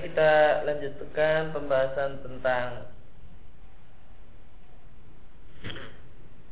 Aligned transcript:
Kita 0.00 0.64
lanjutkan 0.64 1.52
pembahasan 1.52 2.24
tentang 2.24 2.88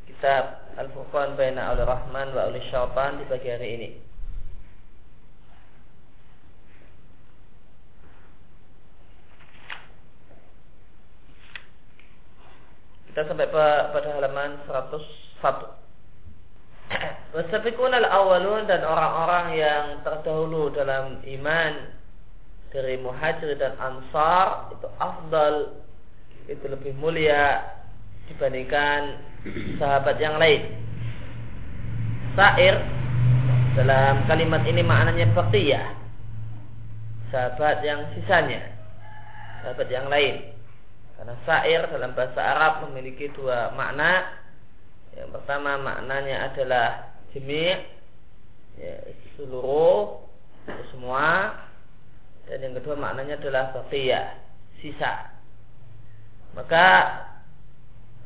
kitab 0.05 0.69
Al-Furqan 0.77 1.33
Baina 1.33 1.73
Auli 1.73 1.81
Rahman 1.81 2.37
wa 2.37 2.45
Auli 2.45 2.61
Syaitan 2.69 3.17
di 3.17 3.25
pagi 3.25 3.49
hari 3.49 3.69
ini. 3.73 3.89
Kita 13.09 13.25
sampai 13.25 13.49
pada 13.49 14.09
halaman 14.13 14.61
101. 14.69 17.33
Wasabiqun 17.33 17.97
al-awwalun 17.97 18.69
dan 18.69 18.85
orang-orang 18.85 19.57
yang 19.57 19.85
terdahulu 20.05 20.69
dalam 20.69 21.25
iman 21.25 21.97
dari 22.69 23.01
muhajir 23.01 23.57
dan 23.57 23.73
ansar 23.81 24.69
itu 24.77 24.87
afdal 25.01 25.55
itu 26.45 26.65
lebih 26.65 26.93
mulia 26.97 27.65
dibandingkan 28.29 29.21
sahabat 29.81 30.17
yang 30.21 30.37
lain. 30.37 30.69
Sair 32.37 32.77
dalam 33.73 34.25
kalimat 34.29 34.61
ini 34.69 34.81
maknanya 34.85 35.33
baqiyah. 35.33 35.97
Sahabat 37.33 37.81
yang 37.85 38.05
sisanya. 38.17 38.61
Sahabat 39.61 39.89
yang 39.89 40.09
lain. 40.09 40.53
Karena 41.17 41.35
sair 41.45 41.81
dalam 41.89 42.13
bahasa 42.17 42.41
Arab 42.41 42.73
memiliki 42.89 43.29
dua 43.33 43.73
makna. 43.73 44.39
Yang 45.13 45.41
pertama 45.41 45.77
maknanya 45.81 46.53
adalah 46.53 47.17
jemi' 47.33 47.75
ya, 48.77 48.95
seluruh 49.35 50.21
semua 50.93 51.53
dan 52.49 52.65
yang 52.65 52.73
kedua 52.81 52.97
maknanya 52.97 53.37
adalah 53.37 53.69
baqiyah, 53.77 54.25
sisa. 54.81 55.29
Maka 56.57 56.85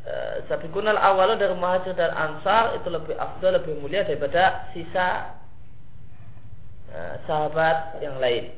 e, 0.08 0.14
sabiqunal 0.48 0.96
awal 0.96 1.36
dari 1.36 1.52
muhajir 1.60 1.92
dan 2.00 2.16
ansar 2.16 2.80
itu 2.80 2.88
lebih 2.88 3.20
afdal, 3.20 3.60
lebih 3.60 3.84
mulia 3.84 4.08
daripada 4.08 4.72
sisa 4.72 5.36
e, 6.88 7.00
sahabat 7.28 8.00
yang 8.00 8.16
lain. 8.24 8.56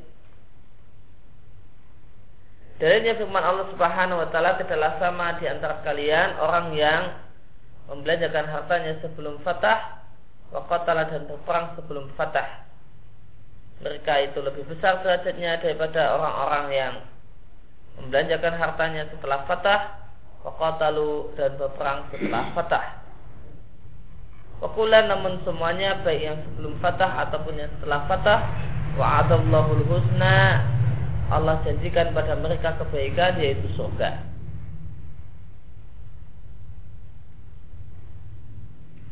Dalilnya 2.78 3.18
firman 3.18 3.42
Allah 3.42 3.66
Subhanahu 3.74 4.22
wa 4.22 4.28
taala 4.30 4.60
tidaklah 4.62 5.00
sama 5.02 5.40
di 5.42 5.50
antara 5.50 5.82
kalian 5.82 6.38
orang 6.38 6.76
yang 6.78 7.02
membelanjakan 7.90 8.46
hartanya 8.52 9.00
sebelum 9.02 9.42
fatah 9.42 10.04
wa 10.54 10.62
dan 10.86 11.26
berperang 11.26 11.74
sebelum 11.80 12.12
fatah 12.14 12.65
mereka 13.84 14.14
itu 14.24 14.40
lebih 14.40 14.64
besar 14.72 15.04
derajatnya 15.04 15.60
daripada 15.60 16.16
orang-orang 16.16 16.66
yang 16.72 16.94
membelanjakan 18.00 18.54
hartanya 18.56 19.04
setelah 19.12 19.44
fatah 19.48 19.82
Waqatalu 20.46 21.34
dan 21.36 21.58
berperang 21.58 22.06
setelah 22.14 22.54
fatah 22.54 22.86
Wakulan 24.64 25.12
namun 25.12 25.44
semuanya 25.44 26.00
baik 26.06 26.22
yang 26.24 26.40
sebelum 26.40 26.80
fatah 26.80 27.28
ataupun 27.28 27.60
yang 27.60 27.72
setelah 27.80 28.08
fatah 28.08 28.40
Wa'adallahul 28.96 29.84
husna 29.92 30.64
Allah 31.28 31.60
janjikan 31.66 32.14
pada 32.14 32.38
mereka 32.38 32.78
kebaikan 32.78 33.42
yaitu 33.42 33.66
surga. 33.74 34.22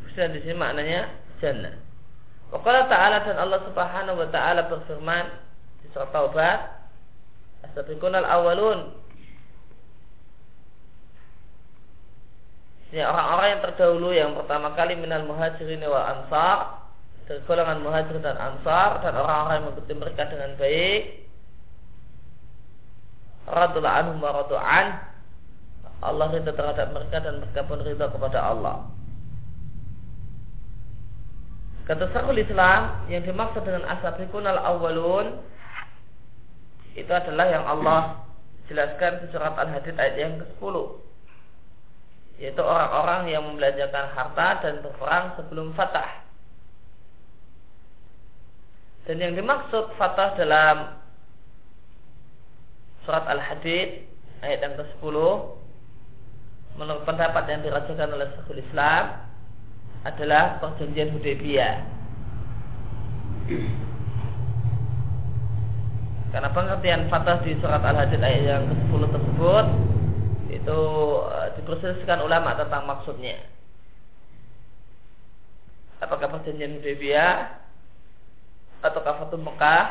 Husna 0.06 0.30
di 0.30 0.38
sini 0.46 0.54
maknanya? 0.54 1.10
Jannah 1.42 1.83
Wakala 2.54 2.86
Ta'ala 2.86 3.26
dan 3.26 3.34
Allah 3.34 3.60
Subhanahu 3.66 4.22
wa 4.22 4.28
Ta'ala 4.30 4.70
berfirman 4.70 5.26
di 5.82 5.90
surat 5.90 6.14
Taubat, 6.14 6.86
"As-sabiqun 7.66 8.14
al-awwalun" 8.14 8.94
Ya, 12.94 13.10
orang-orang 13.10 13.58
yang 13.58 13.62
terdahulu 13.66 14.08
yang 14.14 14.30
pertama 14.38 14.70
kali 14.78 14.94
minal 14.94 15.26
muhajirin 15.26 15.82
wa 15.82 16.14
ansar 16.14 16.78
dari 17.26 17.42
golongan 17.42 17.82
muhajir 17.82 18.22
dan 18.22 18.38
ansar 18.38 19.02
dan 19.02 19.18
orang-orang 19.18 19.54
yang 19.58 19.66
mengikuti 19.66 19.94
mereka 19.98 20.22
dengan 20.30 20.54
baik. 20.54 21.02
Radullah 23.50 23.94
anhum 23.98 24.22
wa 24.22 24.30
radu'an 24.30 24.86
Allah 26.06 26.26
ridha 26.38 26.54
terhadap 26.54 26.94
mereka 26.94 27.18
dan 27.18 27.42
mereka 27.42 27.60
pun 27.66 27.82
ridha 27.82 28.06
kepada 28.14 28.38
Allah 28.46 28.93
Kata 31.84 32.08
Syekhul 32.16 32.40
Islam 32.40 33.04
yang 33.12 33.28
dimaksud 33.28 33.60
dengan 33.60 33.84
asabiqun 33.84 34.48
al 34.48 34.56
awalun 34.56 35.36
itu 36.96 37.12
adalah 37.12 37.44
yang 37.50 37.64
Allah 37.68 38.24
jelaskan 38.70 39.20
di 39.20 39.26
surat 39.28 39.52
Al-Hadid 39.52 39.92
ayat 40.00 40.16
yang 40.16 40.32
ke-10 40.40 40.74
yaitu 42.40 42.62
orang-orang 42.64 43.30
yang 43.30 43.42
membelanjakan 43.46 44.10
harta 44.10 44.48
dan 44.64 44.82
berperang 44.82 45.38
sebelum 45.38 45.70
fatah. 45.78 46.24
Dan 49.04 49.22
yang 49.22 49.36
dimaksud 49.36 49.94
fatah 50.00 50.34
dalam 50.40 50.98
surat 53.04 53.28
Al-Hadid 53.28 54.08
ayat 54.40 54.58
yang 54.64 54.74
ke-10 54.80 55.16
menurut 56.80 57.02
pendapat 57.04 57.44
yang 57.52 57.60
dirasakan 57.60 58.16
oleh 58.16 58.32
Syekhul 58.34 58.64
Islam 58.64 59.23
adalah 60.04 60.60
perjanjian 60.60 61.16
Hudaybiyah. 61.16 61.74
Karena 66.28 66.48
pengertian 66.52 67.08
fatah 67.08 67.40
di 67.40 67.56
surat 67.62 67.80
Al-Hadid 67.80 68.20
ayat 68.20 68.42
yang 68.44 68.64
ke-10 68.68 69.02
tersebut 69.06 69.66
itu 70.52 70.78
uh, 71.24 71.48
diperselisihkan 71.56 72.20
ulama 72.20 72.52
tentang 72.58 72.84
maksudnya. 72.84 73.40
Apakah 76.04 76.28
perjanjian 76.36 76.78
Hudaybiyah 76.78 77.64
atau 78.84 79.00
Fatum 79.00 79.40
Mekah 79.40 79.84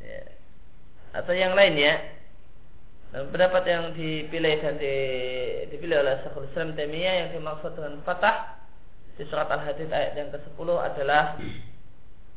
ya. 0.00 0.20
atau 1.12 1.32
yang 1.36 1.52
lainnya 1.52 2.15
dan 3.14 3.30
pendapat 3.30 3.62
yang 3.66 3.84
dipilih 3.94 4.54
dan 4.60 4.74
di, 4.76 4.96
dipilih 5.70 6.02
oleh 6.02 6.14
Syekhul 6.26 6.50
Islam 6.50 6.74
Taimiyah 6.74 7.14
yang 7.26 7.28
dimaksud 7.38 7.72
dengan 7.78 8.02
fatah 8.02 8.58
di 9.16 9.24
surat 9.30 9.48
Al-Hadid 9.48 9.88
ayat 9.88 10.12
yang 10.18 10.28
ke-10 10.34 10.68
adalah 10.76 11.40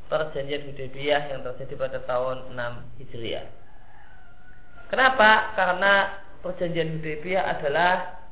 perjanjian 0.10 0.66
Hudaybiyah 0.74 1.22
yang 1.30 1.42
terjadi 1.46 1.74
pada 1.78 2.00
tahun 2.08 2.56
6 2.56 3.02
Hijriah. 3.04 3.46
Kenapa? 4.90 5.54
Karena 5.54 5.94
perjanjian 6.42 6.98
Hudaybiyah 6.98 7.44
adalah 7.46 8.24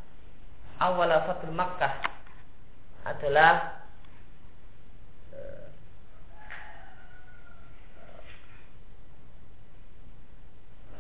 awal 0.81 1.09
Fatul 1.25 1.53
Makkah 1.53 1.93
adalah 3.05 3.76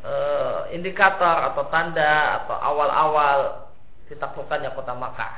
uh, 0.07 0.59
indikator 0.71 1.51
atau 1.51 1.67
tanda 1.67 2.43
atau 2.43 2.55
awal-awal 2.55 3.67
ditaklukkannya 4.07 4.71
kota 4.71 4.95
Makkah. 4.95 5.33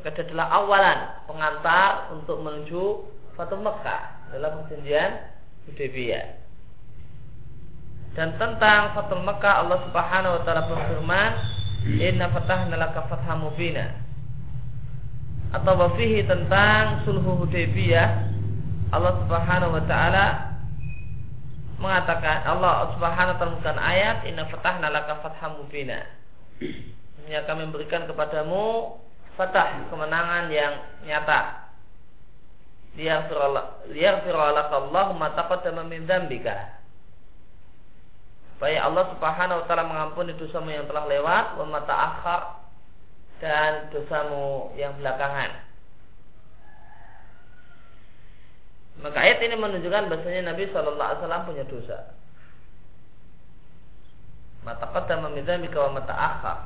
Maka 0.00 0.08
itu 0.12 0.32
adalah 0.32 0.48
awalan 0.62 0.98
pengantar 1.28 2.14
untuk 2.16 2.40
menuju 2.40 2.84
Fatu 3.36 3.60
Mekah 3.60 4.32
adalah 4.32 4.64
perjanjian 4.64 5.28
Hudaybiyah. 5.68 6.40
Dan 8.16 8.32
tentang 8.40 8.96
Fatu 8.96 9.20
Mekah 9.20 9.60
Allah 9.60 9.78
Subhanahu 9.84 10.40
wa 10.40 10.42
taala 10.48 10.62
berfirman, 10.72 11.30
"Inna 12.00 12.32
fatahna 12.32 12.80
laka 12.80 13.04
fatham 13.12 13.44
mubina." 13.44 13.92
Atau 15.52 15.76
wafihi 15.76 16.24
tentang 16.24 17.04
sulhu 17.04 17.44
Hudaybiyah 17.44 18.35
Allah 18.94 19.12
Subhanahu 19.26 19.74
wa 19.74 19.84
taala 19.90 20.26
mengatakan 21.82 22.46
Allah 22.46 22.94
Subhanahu 22.94 23.34
wa 23.34 23.62
taala 23.64 23.82
ayat 23.82 24.16
inna 24.30 24.46
fatahna 24.46 24.88
laka 24.94 25.18
fatham 25.26 25.58
mubina. 25.58 26.06
Sesungguhnya 26.62 27.42
kami 27.50 27.66
berikan 27.74 28.06
kepadamu 28.06 28.94
fatah 29.34 29.90
kemenangan 29.90 30.46
yang 30.54 30.78
nyata. 31.02 31.66
Liyaghfiralaka 32.96 34.76
ma 34.94 35.28
taqaddama 35.34 35.82
min 35.84 36.06
dzambika. 36.06 36.78
Supaya 38.56 38.86
Allah 38.86 39.04
Subhanahu 39.12 39.60
wa 39.60 39.66
taala 39.68 39.84
mengampuni 39.84 40.32
dosamu 40.38 40.70
yang 40.70 40.86
telah 40.86 41.04
lewat 41.10 41.58
wa 41.58 41.82
dan 43.36 43.92
dosamu 43.92 44.72
yang 44.80 44.96
belakangan. 44.96 45.65
Maka 49.04 49.18
ayat 49.20 49.44
ini 49.44 49.56
menunjukkan 49.60 50.08
bahasanya 50.08 50.52
Nabi 50.52 50.72
Shallallahu 50.72 51.04
Alaihi 51.04 51.20
Wasallam 51.20 51.42
punya 51.44 51.64
dosa. 51.68 51.98
Mata 54.64 54.86
kata 54.88 55.14
meminta 55.20 55.54
wa 55.60 55.90
mata 56.00 56.14
akhar. 56.16 56.58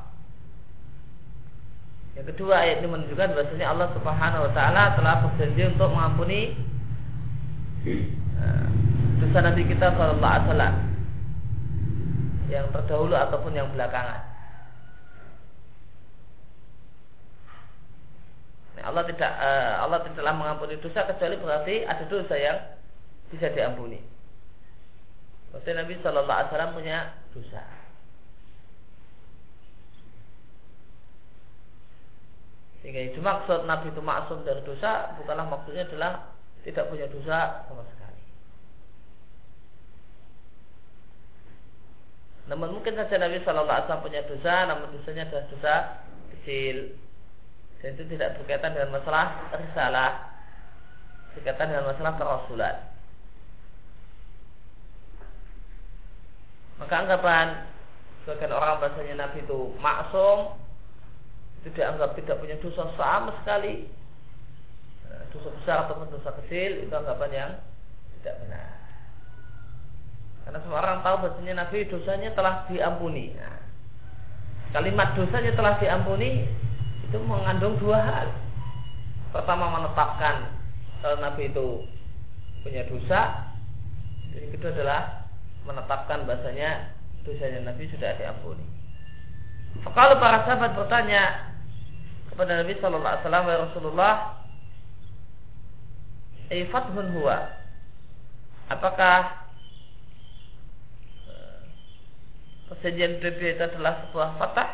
Yang 2.15 2.35
kedua 2.35 2.63
ayat 2.63 2.83
ini 2.83 2.87
menunjukkan 2.87 3.35
bahasanya 3.35 3.67
Allah 3.71 3.87
Subhanahu 3.95 4.45
Wa 4.47 4.51
Taala 4.55 4.83
telah 4.95 5.15
berjanji 5.27 5.63
untuk 5.75 5.89
mengampuni 5.91 6.41
eh, 7.83 8.67
dosa 9.19 9.39
Nabi 9.43 9.61
kita 9.67 9.91
Shallallahu 9.91 10.23
Alaihi 10.23 10.47
Wasallam 10.47 10.75
yang 12.51 12.65
terdahulu 12.71 13.15
ataupun 13.15 13.55
yang 13.55 13.67
belakangan. 13.75 14.30
Allah 18.81 19.03
tidak 19.05 19.31
uh, 19.37 19.73
Allah 19.85 19.99
tidaklah 20.05 20.33
mengampuni 20.33 20.75
dosa 20.81 21.05
kecuali 21.05 21.37
berarti 21.37 21.85
ada 21.85 22.03
dosa 22.09 22.35
yang 22.37 22.57
bisa 23.29 23.47
diampuni. 23.53 24.01
Berarti 25.51 25.71
Nabi 25.75 25.93
Shallallahu 25.99 26.31
Alaihi 26.31 26.49
Wasallam 26.51 26.73
punya 26.75 26.97
dosa. 27.35 27.63
Sehingga 32.81 33.01
itu 33.13 33.19
maksud 33.21 33.69
Nabi 33.69 33.93
itu 33.93 34.01
maksum 34.01 34.41
dari 34.41 34.63
dosa 34.65 35.13
bukanlah 35.21 35.45
maksudnya 35.45 35.85
adalah 35.85 36.33
tidak 36.65 36.89
punya 36.89 37.05
dosa 37.11 37.67
sama 37.69 37.83
sekali. 37.85 38.23
Namun 42.49 42.81
mungkin 42.81 42.97
saja 42.97 43.15
Nabi 43.21 43.37
Shallallahu 43.45 43.69
Alaihi 43.69 43.85
Wasallam 43.85 44.05
punya 44.07 44.21
dosa, 44.25 44.53
namun 44.65 44.87
dosanya 44.97 45.23
adalah 45.29 45.45
dosa 45.51 45.75
kecil 46.33 46.97
dan 47.81 47.97
itu 47.97 48.03
tidak 48.13 48.37
berkaitan 48.37 48.77
dengan 48.77 48.93
masalah 48.93 49.49
risalah 49.57 50.09
berkaitan 51.33 51.73
dengan 51.73 51.89
masalah 51.89 52.13
kerasulan. 52.19 52.75
Maka 56.77 56.93
anggapan 56.97 57.47
sebagian 58.21 58.53
orang 58.53 58.81
bahasanya 58.81 59.15
Nabi 59.25 59.45
itu 59.45 59.73
maksum 59.81 60.57
itu 61.61 61.69
dianggap 61.77 62.17
tidak 62.17 62.41
punya 62.41 62.57
dosa 62.61 62.89
sama 62.97 63.33
sekali. 63.41 63.85
Nah, 65.09 65.25
dosa 65.29 65.49
besar 65.61 65.77
ataupun 65.85 66.09
dosa 66.09 66.33
kecil 66.41 66.85
itu 66.85 66.93
anggapan 66.93 67.31
yang 67.33 67.51
tidak 68.21 68.35
benar. 68.45 68.69
Karena 70.41 70.57
semua 70.65 70.79
orang 70.81 70.99
tahu 71.05 71.15
bahasanya 71.21 71.53
Nabi 71.65 71.85
dosanya 71.85 72.29
telah 72.33 72.65
diampuni. 72.65 73.37
Nah, 73.37 73.61
kalimat 74.73 75.13
dosanya 75.13 75.53
telah 75.53 75.77
diampuni 75.77 76.49
itu 77.11 77.19
mengandung 77.27 77.75
dua 77.75 77.99
hal. 77.99 78.27
Pertama 79.35 79.67
menetapkan 79.67 80.47
kalau 81.03 81.19
Nabi 81.19 81.51
itu 81.51 81.83
punya 82.63 82.87
dosa. 82.87 83.51
Yang 84.31 84.55
kedua 84.55 84.71
adalah 84.71 85.01
menetapkan 85.67 86.23
bahasanya 86.23 86.95
dosanya 87.27 87.67
Nabi 87.67 87.91
sudah 87.91 88.15
diampuni. 88.15 88.63
Kalau 89.83 90.15
para 90.23 90.47
sahabat 90.47 90.71
bertanya 90.71 91.51
kepada 92.31 92.63
Nabi 92.63 92.79
Shallallahu 92.79 93.11
Alaihi 93.11 93.23
Wasallam 93.27 93.47
Rasulullah, 93.67 94.13
Ifathun 96.47 97.11
huwa. 97.11 97.37
Apakah 98.71 99.51
eh, 101.27 101.59
perjanjian 102.71 103.19
Hudaybiyah 103.19 103.51
itu 103.59 103.63
adalah 103.67 103.93
sebuah 104.07 104.29
fatah, 104.39 104.69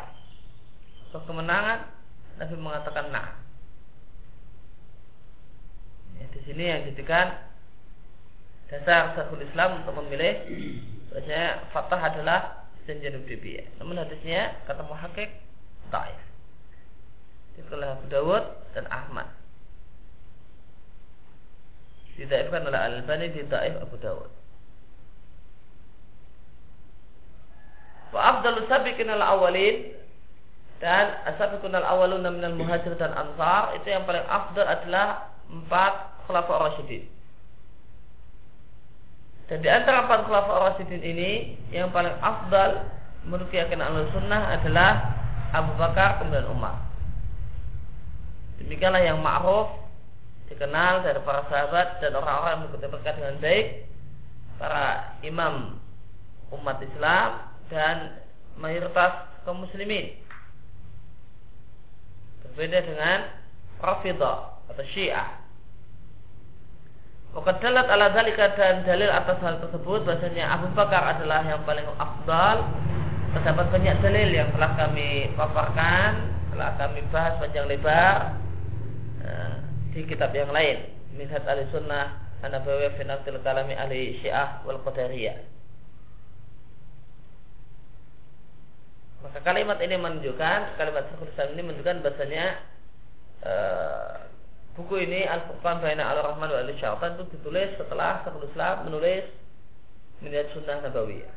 sebuah 1.10 1.22
kemenangan? 1.26 1.97
Nabi 2.38 2.54
mengatakan 2.54 3.10
nah. 3.10 3.34
Ya, 6.18 6.24
di 6.30 6.40
sini 6.46 6.64
yang 6.70 6.86
jadikan 6.90 7.34
dasar 8.70 9.18
Syekhul 9.18 9.42
Islam 9.42 9.82
untuk 9.82 9.98
memilih 10.02 10.38
bahasanya 11.10 11.66
fatah 11.74 12.00
adalah 12.00 12.40
janjian 12.86 13.18
Hudaybiyah. 13.18 13.82
Namun 13.82 13.98
hadisnya 13.98 14.54
kata 14.70 14.86
muhakkik 14.86 15.30
taif. 15.90 16.20
oleh 17.58 17.90
Abu 17.90 18.06
Dawud 18.06 18.44
dan 18.70 18.86
Ahmad. 18.86 19.26
Didaifkan 22.14 22.66
oleh 22.66 22.78
Al-Albani 22.78 23.34
di 23.34 23.42
Daif 23.46 23.78
Abu 23.82 23.98
Dawud. 23.98 24.30
Wa 28.14 28.20
afdalu 28.34 28.62
sabiqin 28.70 29.10
al-awwalin 29.10 29.97
dan 30.78 31.18
asabiqun 31.26 31.74
al-awwalun 31.74 32.22
minal 32.22 32.54
muhajir 32.54 32.94
dan 32.94 33.10
ansar 33.10 33.74
itu 33.74 33.90
yang 33.90 34.06
paling 34.06 34.22
afdal 34.30 34.62
adalah 34.62 35.34
empat 35.50 36.22
khulafa 36.26 36.54
rasyidin. 36.70 37.02
Dan 39.50 39.58
di 39.64 39.68
antara 39.68 40.06
empat 40.06 40.30
khulafa 40.30 40.52
rasyidin 40.70 41.02
ini 41.02 41.30
yang 41.74 41.90
paling 41.90 42.14
afdal 42.22 42.86
menurut 43.26 43.50
keyakinan 43.50 43.90
al 43.90 44.06
sunnah 44.14 44.54
adalah 44.54 44.90
Abu 45.50 45.74
Bakar 45.74 46.22
kemudian 46.22 46.46
Umar. 46.46 46.78
Demikianlah 48.62 49.02
yang 49.02 49.18
ma'ruf 49.18 49.74
dikenal 50.46 51.02
dari 51.02 51.18
para 51.26 51.42
sahabat 51.50 51.98
dan 51.98 52.14
orang-orang 52.14 52.50
yang 52.54 52.60
mengikuti 52.64 52.86
berkat 52.86 53.14
dengan 53.18 53.36
baik 53.42 53.66
para 54.58 54.86
imam 55.26 55.54
umat 56.54 56.78
Islam 56.80 57.28
dan 57.68 57.96
mayoritas 58.56 59.28
kaum 59.44 59.62
muslimin 59.62 60.16
Berbeda 62.58 62.90
dengan 62.90 63.22
Rafidah 63.78 64.66
atau 64.66 64.82
Syiah. 64.90 65.30
Wakadalat 67.30 67.86
ala 67.86 68.10
dalika 68.10 68.50
dan 68.58 68.82
dalil 68.82 69.06
atas 69.14 69.38
hal 69.46 69.62
tersebut 69.62 70.02
bahasanya 70.02 70.58
Abu 70.58 70.66
Bakar 70.74 71.06
adalah 71.06 71.46
yang 71.46 71.62
paling 71.62 71.86
afdal. 72.02 72.66
Terdapat 73.30 73.70
banyak 73.70 74.02
dalil 74.02 74.34
yang 74.34 74.50
telah 74.50 74.74
kami 74.74 75.30
paparkan, 75.38 76.34
telah 76.50 76.74
kami 76.82 77.06
bahas 77.14 77.38
panjang 77.38 77.70
lebar 77.70 78.42
uh, 79.22 79.62
di 79.94 80.02
kitab 80.02 80.34
yang 80.34 80.50
lain. 80.50 80.82
Minhat 81.14 81.46
ahli 81.46 81.62
sunnah 81.70 82.26
Anabawi 82.42 82.90
Finatil 82.98 83.38
Kalami 83.38 83.78
ahli 83.78 84.18
Syiah 84.18 84.66
wal 84.66 84.82
Qadariyah. 84.82 85.57
Maka 89.18 89.38
kalimat 89.42 89.78
ini 89.82 89.98
menunjukkan 89.98 90.78
kalimat 90.78 91.10
Syekhul 91.10 91.54
ini 91.58 91.62
menunjukkan 91.66 92.06
bahasanya 92.06 92.44
uh, 93.42 94.14
buku 94.78 95.02
ini 95.02 95.26
Al-Furqan 95.26 95.82
Baina 95.82 96.06
Al-Rahman 96.14 96.54
wa 96.54 96.60
Al-Syaitan 96.62 97.18
itu 97.18 97.24
ditulis 97.34 97.74
setelah 97.74 98.22
Syekhul 98.22 98.46
Islam 98.46 98.86
menulis 98.86 99.26
Minhaj 100.22 100.50
Sunnah 100.54 100.82
Nabawiyah. 100.86 101.34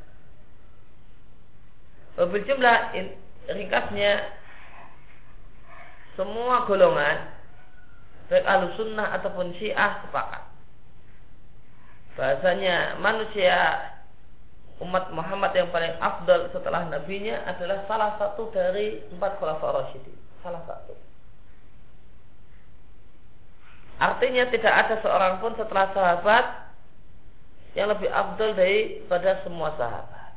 Berjumlah 2.21 2.77
ringkasnya 3.49 4.29
semua 6.19 6.67
golongan 6.67 7.33
baik 8.31 8.47
ahlu 8.47 8.71
sunnah 8.79 9.11
ataupun 9.19 9.51
syiah 9.59 9.99
sepakat 10.07 10.43
bahasanya 12.15 12.99
manusia 12.99 13.55
umat 14.81 15.13
Muhammad 15.13 15.53
yang 15.53 15.69
paling 15.69 15.93
afdal 16.01 16.49
setelah 16.49 16.89
nabinya 16.89 17.45
adalah 17.45 17.85
salah 17.85 18.17
satu 18.17 18.49
dari 18.49 18.99
empat 19.13 19.37
khulafa 19.37 19.67
rasyidin. 19.77 20.17
Salah 20.41 20.65
satu. 20.65 20.97
Artinya 24.01 24.49
tidak 24.49 24.73
ada 24.73 24.95
seorang 25.05 25.37
pun 25.37 25.53
setelah 25.53 25.93
sahabat 25.93 26.45
yang 27.77 27.93
lebih 27.93 28.09
afdal 28.09 28.57
daripada 28.57 29.45
semua 29.45 29.77
sahabat. 29.77 30.33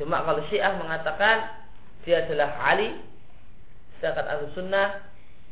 Cuma 0.00 0.24
kalau 0.24 0.40
Syiah 0.48 0.72
mengatakan 0.80 1.52
dia 2.08 2.24
adalah 2.24 2.54
Ali, 2.64 2.96
sedangkan 3.98 4.26
Ahlu 4.30 4.46
Sunnah 4.56 5.04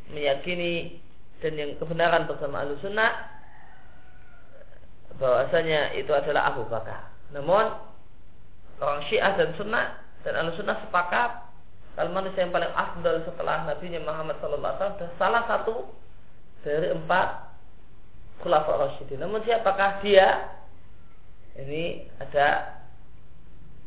meyakini 0.09 1.03
dan 1.45 1.59
yang 1.61 1.77
kebenaran 1.77 2.25
bersama 2.25 2.65
Ahlu 2.65 2.81
Sunnah 2.81 3.36
bahwasanya 5.17 5.97
itu 5.97 6.13
adalah 6.13 6.53
Abu 6.53 6.69
Bakar. 6.69 7.13
Namun 7.33 7.73
orang 8.81 9.01
Syiah 9.09 9.33
dan 9.37 9.57
Sunnah 9.57 9.97
dan 10.23 10.37
Al 10.37 10.53
Sunnah 10.55 10.77
sepakat 10.85 11.31
kalau 11.97 12.13
manusia 12.13 12.45
yang 12.45 12.53
paling 12.53 12.69
afdal 12.77 13.25
setelah 13.25 13.65
Nabi 13.65 13.89
Muhammad 14.05 14.37
SAW 14.45 14.61
adalah 14.61 15.17
salah 15.17 15.43
satu 15.49 15.89
dari 16.61 16.93
empat 16.93 17.29
khulafa 18.45 18.73
Rasyidin. 18.85 19.25
Namun 19.25 19.41
siapakah 19.49 20.05
dia? 20.05 20.53
Ini 21.57 22.05
ada 22.21 22.77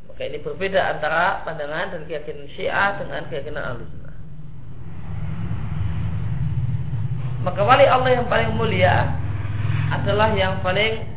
Maka 0.09 0.25
ini 0.25 0.41
berbeda 0.41 0.97
antara 0.97 1.45
pandangan 1.45 1.93
dan 1.93 2.01
keyakinan 2.09 2.49
Syiah 2.57 2.97
dengan 2.97 3.29
keyakinan 3.29 3.61
Ahlussunnah. 3.61 4.15
Maka 7.45 7.61
wali 7.61 7.85
Allah 7.85 8.17
yang 8.17 8.25
paling 8.25 8.57
mulia 8.57 9.05
adalah 9.93 10.33
yang 10.33 10.65
paling 10.65 11.08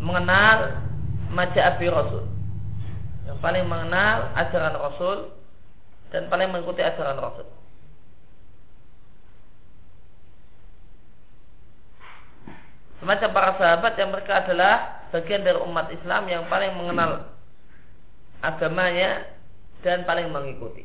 mengenal 0.00 0.80
maja'abi 1.30 1.86
Rasul. 1.92 2.24
Yang 3.28 3.38
paling 3.38 3.64
mengenal 3.68 4.32
ajaran 4.34 4.74
Rasul 4.74 5.18
dan 6.10 6.26
paling 6.26 6.50
mengikuti 6.50 6.82
ajaran 6.82 7.20
Rasul. 7.20 7.46
Semacam 13.00 13.30
para 13.32 13.50
sahabat 13.56 13.92
yang 13.96 14.12
mereka 14.12 14.44
adalah 14.44 15.08
bagian 15.08 15.40
dari 15.40 15.56
umat 15.56 15.88
Islam 15.88 16.28
yang 16.28 16.44
paling 16.52 16.76
mengenal 16.76 17.32
agamanya 18.44 19.24
dan 19.80 20.04
paling 20.04 20.28
mengikuti 20.28 20.84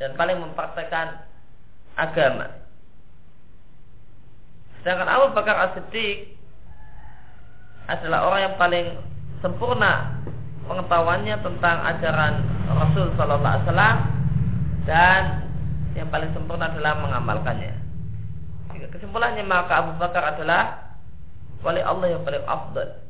dan 0.00 0.16
paling 0.16 0.40
mempraktekkan 0.40 1.20
agama. 1.94 2.50
Sedangkan 4.80 5.08
Abu 5.08 5.26
Bakar 5.36 5.56
As-Siddiq 5.70 6.36
adalah 7.84 8.28
orang 8.28 8.40
yang 8.50 8.56
paling 8.56 8.86
sempurna 9.44 10.20
pengetahuannya 10.64 11.36
tentang 11.44 11.76
ajaran 11.84 12.34
Rasul 12.72 13.12
Sallallahu 13.16 13.52
Alaihi 13.52 13.66
Wasallam 13.68 13.96
dan 14.88 15.22
yang 15.94 16.08
paling 16.10 16.30
sempurna 16.32 16.72
adalah 16.72 16.98
mengamalkannya. 17.00 17.74
Kesimpulannya 18.90 19.44
maka 19.46 19.84
Abu 19.84 19.92
Bakar 20.00 20.34
adalah 20.34 20.96
wali 21.64 21.80
Allah 21.80 22.14
yang 22.14 22.22
paling 22.26 22.44
afdal 22.44 23.00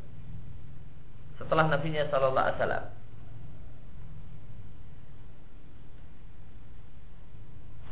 setelah 1.34 1.66
nabinya 1.66 2.06
sallallahu 2.08 2.46
alaihi 2.46 2.58
wasallam. 2.60 2.84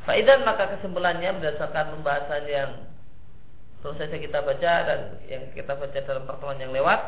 Faidan 0.03 0.41
maka 0.43 0.79
kesimpulannya 0.79 1.31
berdasarkan 1.39 1.95
pembahasan 1.95 2.43
yang 2.51 2.71
baru 3.83 3.95
saja 3.99 4.17
kita 4.17 4.39
baca 4.47 4.73
dan 4.87 5.01
yang 5.27 5.43
kita 5.53 5.75
baca 5.75 5.99
dalam 5.99 6.25
pertemuan 6.25 6.62
yang 6.62 6.71
lewat 6.71 7.01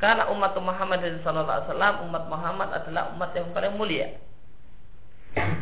karena 0.00 0.30
umat 0.32 0.54
Muhammad 0.56 1.02
sallallahu 1.20 1.50
alaihi 1.50 1.68
wasallam 1.68 1.94
umat 2.08 2.24
Muhammad 2.30 2.68
adalah 2.72 3.02
umat 3.12 3.30
yang 3.34 3.50
paling 3.52 3.74
mulia 3.74 4.08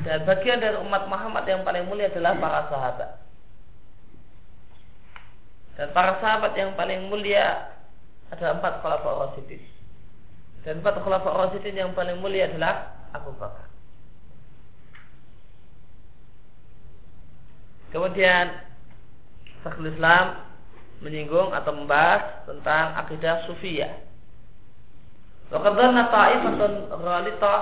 dan 0.05 0.25
bagian 0.29 0.61
dari 0.61 0.77
umat 0.79 1.09
Muhammad 1.09 1.45
yang 1.49 1.65
paling 1.65 1.89
mulia 1.89 2.13
adalah 2.13 2.37
para 2.37 2.61
sahabat 2.69 3.11
dan 5.79 5.95
para 5.95 6.19
sahabat 6.19 6.59
yang 6.59 6.75
paling 6.75 7.07
mulia 7.07 7.71
adalah 8.35 8.59
empat 8.59 8.83
khulafa 8.83 9.09
rasyidin. 9.15 9.63
Dan 10.67 10.83
empat 10.83 10.99
khulafa 11.07 11.31
rasyidin 11.31 11.79
yang 11.79 11.95
paling 11.95 12.19
mulia 12.19 12.51
adalah 12.51 12.99
Abu 13.15 13.31
Bakar. 13.39 13.71
Kemudian 17.95 18.68
Syekhul 19.63 19.91
Islam 19.91 20.45
menyinggung 21.03 21.55
atau 21.55 21.73
membahas 21.75 22.47
tentang 22.47 22.95
akidah 22.99 23.47
sufiyah. 23.47 24.03
Wakadana 25.49 26.13
ta'ifatun 26.13 26.93
ghalita 26.93 27.55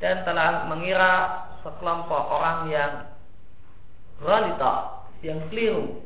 dan 0.00 0.24
telah 0.24 0.66
mengira 0.70 1.12
sekelompok 1.60 2.22
orang 2.32 2.58
yang 2.72 2.92
ghalita, 4.24 5.04
yang 5.20 5.38
keliru. 5.50 6.00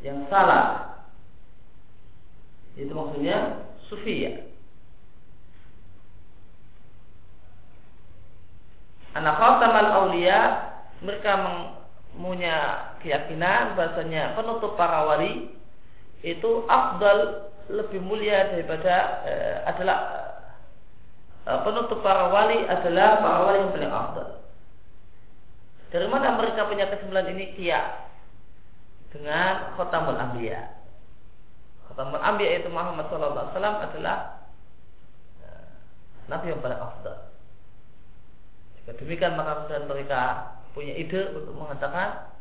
Yang 0.00 0.18
salah. 0.32 0.96
Itu 2.74 2.96
maksudnya 2.96 3.68
sufia 3.86 4.49
anak 9.14 9.34
khatamal 9.38 9.90
aulia 10.04 10.70
mereka 11.00 11.32
punya 12.14 12.56
keyakinan 13.00 13.78
bahasanya 13.78 14.34
penutup 14.36 14.74
para 14.74 15.06
wali 15.06 15.54
itu 16.20 16.50
afdal 16.68 17.48
lebih 17.70 18.02
mulia 18.02 18.50
daripada 18.50 19.24
eh, 19.24 19.56
adalah 19.64 19.98
eh, 21.46 21.60
penutup 21.64 22.02
para 22.02 22.28
wali 22.28 22.66
adalah 22.66 23.22
para 23.22 23.38
wali 23.46 23.58
yang 23.62 23.72
paling 23.72 23.94
afdal. 23.94 24.28
Dari 25.90 26.06
mana 26.06 26.38
mereka 26.38 26.70
punya 26.70 26.86
kesimpulan 26.86 27.26
ini? 27.34 27.50
Kia 27.58 28.10
dengan 29.10 29.74
khotamul 29.74 30.14
anbiya. 30.14 30.70
Khotamul 31.90 32.22
anbiya 32.22 32.62
itu 32.62 32.70
Muhammad 32.70 33.10
sallallahu 33.10 33.34
alaihi 33.34 33.52
wasallam 33.54 33.76
adalah 33.82 34.16
uh, 35.42 35.66
nabi 36.30 36.54
yang 36.54 36.62
paling 36.62 36.78
afdal. 36.78 37.19
Jika 38.80 38.96
demikian 38.96 39.36
maka 39.36 39.64
kemudian 39.64 39.84
mereka 39.86 40.20
punya 40.72 40.94
ide 40.96 41.36
untuk 41.36 41.52
mengatakan 41.52 42.32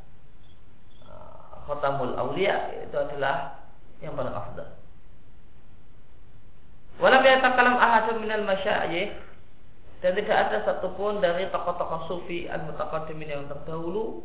uh, 1.03 1.65
khotamul 1.67 2.15
awliya 2.15 2.87
itu 2.87 2.95
adalah 2.95 3.59
yang 3.99 4.15
paling 4.15 4.31
afdal. 4.31 4.69
Walam 6.99 7.23
yatakalam 7.23 7.75
ahadun 7.79 8.23
minal 8.23 8.43
masyayikh 8.43 9.15
dan 9.99 10.15
tidak 10.15 10.37
ada 10.47 10.57
satupun 10.63 11.19
dari 11.19 11.47
tokoh-tokoh 11.51 12.07
sufi 12.07 12.47
al-mutaqaddimin 12.47 13.35
yang 13.35 13.43
terdahulu 13.51 14.23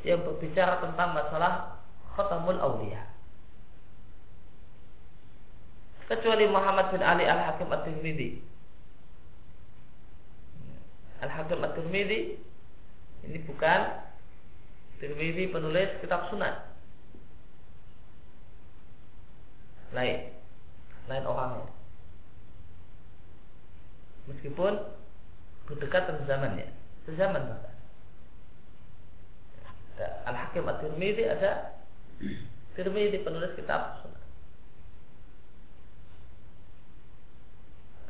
yang 0.00 0.24
berbicara 0.24 0.80
tentang 0.80 1.12
masalah 1.12 1.80
khatamul 2.16 2.56
awliya. 2.56 3.04
Kecuali 6.08 6.48
Muhammad 6.48 6.90
bin 6.90 7.04
Ali 7.04 7.28
Al-Hakim 7.28 7.70
At-Tirmidzi. 7.70 8.42
Al-Hakim 11.20 11.60
At-Tirmidzi 11.60 12.40
ini 13.28 13.38
bukan 13.44 13.80
Tirmidzi 15.00 15.48
penulis 15.48 15.88
kitab 16.04 16.28
sunnah. 16.28 16.68
Lain. 19.96 20.32
Lain 21.08 21.24
orangnya. 21.24 21.68
Meskipun 24.28 24.76
berdekatan 25.64 26.28
zamannya. 26.28 26.68
Sezaman 27.08 27.48
bahkan. 27.48 27.76
Al-Hakim 30.28 30.68
At-Tirmidzi 30.68 31.24
ada 31.28 31.80
di 32.76 33.18
penulis 33.24 33.52
kitab 33.56 34.04
sunnah. 34.04 34.19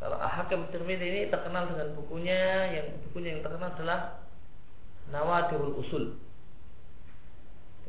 Kalau 0.01 0.17
Hakim 0.17 0.65
Tirmidzi 0.73 1.05
ini 1.05 1.21
terkenal 1.29 1.69
dengan 1.69 1.93
bukunya 1.93 2.73
yang 2.73 2.87
bukunya 3.05 3.37
yang 3.37 3.45
terkenal 3.45 3.69
adalah 3.77 4.01
Nawadirul 5.13 5.77
Usul. 5.77 6.17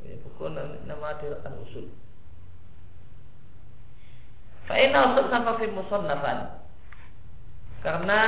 Buku 0.03 0.43
Nawadir 0.83 1.39
al 1.47 1.55
Usul. 1.63 1.87
Fa'inna 4.67 5.15
sampai 5.31 5.55
fi 5.55 5.65
musannafan. 5.71 6.59
Karena 7.81 8.19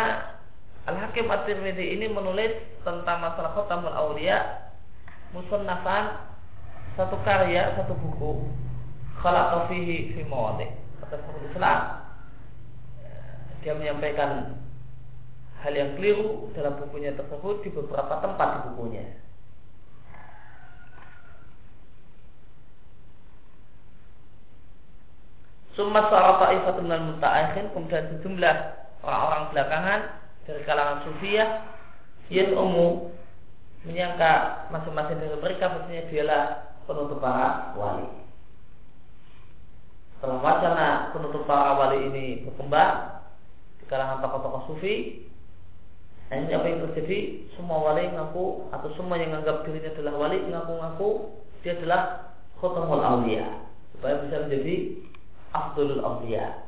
Al-Hakim 0.83 1.31
At-Tirmidzi 1.31 1.95
ini 1.95 2.11
menulis 2.11 2.59
tentang 2.83 3.23
masalah 3.23 3.55
khotamul 3.55 3.93
awliya 3.95 4.71
musannafan 5.31 6.19
satu 6.99 7.15
karya, 7.23 7.71
satu 7.79 7.95
buku 7.95 8.47
khalaqa 9.19 9.71
fihi 9.71 10.11
fi 10.11 10.21
mawadhi. 10.27 10.67
Kata 10.99 11.19
Islam 11.51 12.02
dia 13.63 13.73
menyampaikan 13.73 14.59
hal 15.63 15.73
yang 15.73 15.95
keliru 15.95 16.51
dalam 16.51 16.75
bukunya 16.75 17.15
tersebut 17.15 17.63
di 17.63 17.69
beberapa 17.71 18.19
tempat 18.19 18.47
di 18.51 18.59
bukunya. 18.75 19.05
Summa 25.73 26.05
sarata 26.05 26.53
ifatun 26.53 26.85
minal 26.85 27.17
muta'akhin 27.17 27.73
kemudian 27.73 28.05
sejumlah 28.13 28.55
orang-orang 29.01 29.43
belakangan 29.49 29.99
dari 30.45 30.61
kalangan 30.69 31.01
sufiyah 31.09 31.49
yas'umu 32.29 33.09
menyangka 33.87 34.67
masing-masing 34.69 35.17
dari 35.17 35.37
mereka 35.41 35.73
maksudnya 35.73 36.05
dialah 36.13 36.43
penutup 36.85 37.17
para 37.17 37.73
wali. 37.73 38.05
Setelah 40.19 40.39
wacana 40.39 40.89
penutup 41.09 41.43
para 41.49 41.73
wali 41.73 41.99
ini 42.05 42.25
berkembang 42.45 43.12
kalangan 43.93 44.25
tokoh-tokoh 44.25 44.73
sufi, 44.73 45.29
hanya 46.33 46.57
apa 46.57 46.65
yang 46.65 46.81
terjadi? 46.89 47.45
Semua 47.53 47.77
wali 47.85 48.09
mengaku 48.09 48.65
atau 48.73 48.89
semua 48.97 49.21
yang 49.21 49.37
menganggap 49.37 49.69
dirinya 49.69 49.93
adalah 49.93 50.13
wali 50.17 50.37
mengaku-ngaku 50.41 51.09
dia 51.61 51.77
adalah 51.77 52.33
khotamul 52.57 53.05
awliya 53.05 53.45
supaya 53.93 54.25
bisa 54.25 54.49
menjadi 54.49 54.75
afdulul 55.53 56.01
awliya. 56.01 56.65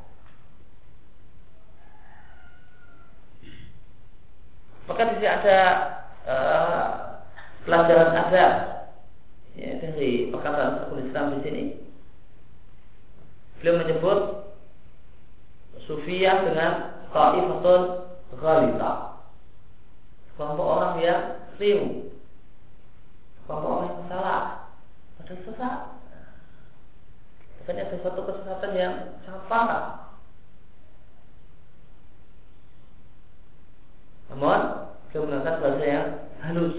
Maka 4.86 5.02
di 5.02 5.12
sini 5.18 5.26
ada 5.26 5.58
uh, 6.30 6.86
pelajaran 7.66 8.14
adab 8.14 8.52
ya, 9.58 9.82
dari 9.82 10.30
perkataan 10.30 10.78
Syekhul 10.78 11.04
Islam 11.10 11.26
di 11.34 11.38
sini. 11.42 11.62
Beliau 13.58 13.82
menyebut 13.82 14.20
Sufiyah 15.90 16.46
dengan 16.46 16.95
Ta'ifatun 17.14 17.82
Ghalita. 18.36 18.92
Kelompok 20.36 20.68
orang 20.68 20.94
yang 21.00 21.22
keliru 21.56 22.12
Kelompok 23.46 23.70
orang 23.70 23.88
yang 23.88 24.06
salah. 24.10 24.44
Ada 25.22 25.34
sesat. 25.42 25.78
Makanya 27.62 27.82
ada 27.90 27.96
satu 28.04 28.20
kesesatan 28.22 28.72
yang 28.78 28.94
sangat 29.26 29.42
parah 29.50 29.86
Namun 34.30 34.60
Dia 35.10 35.22
menggunakan 35.22 35.62
bahasa 35.62 35.84
yang 35.86 36.08
halus. 36.44 36.76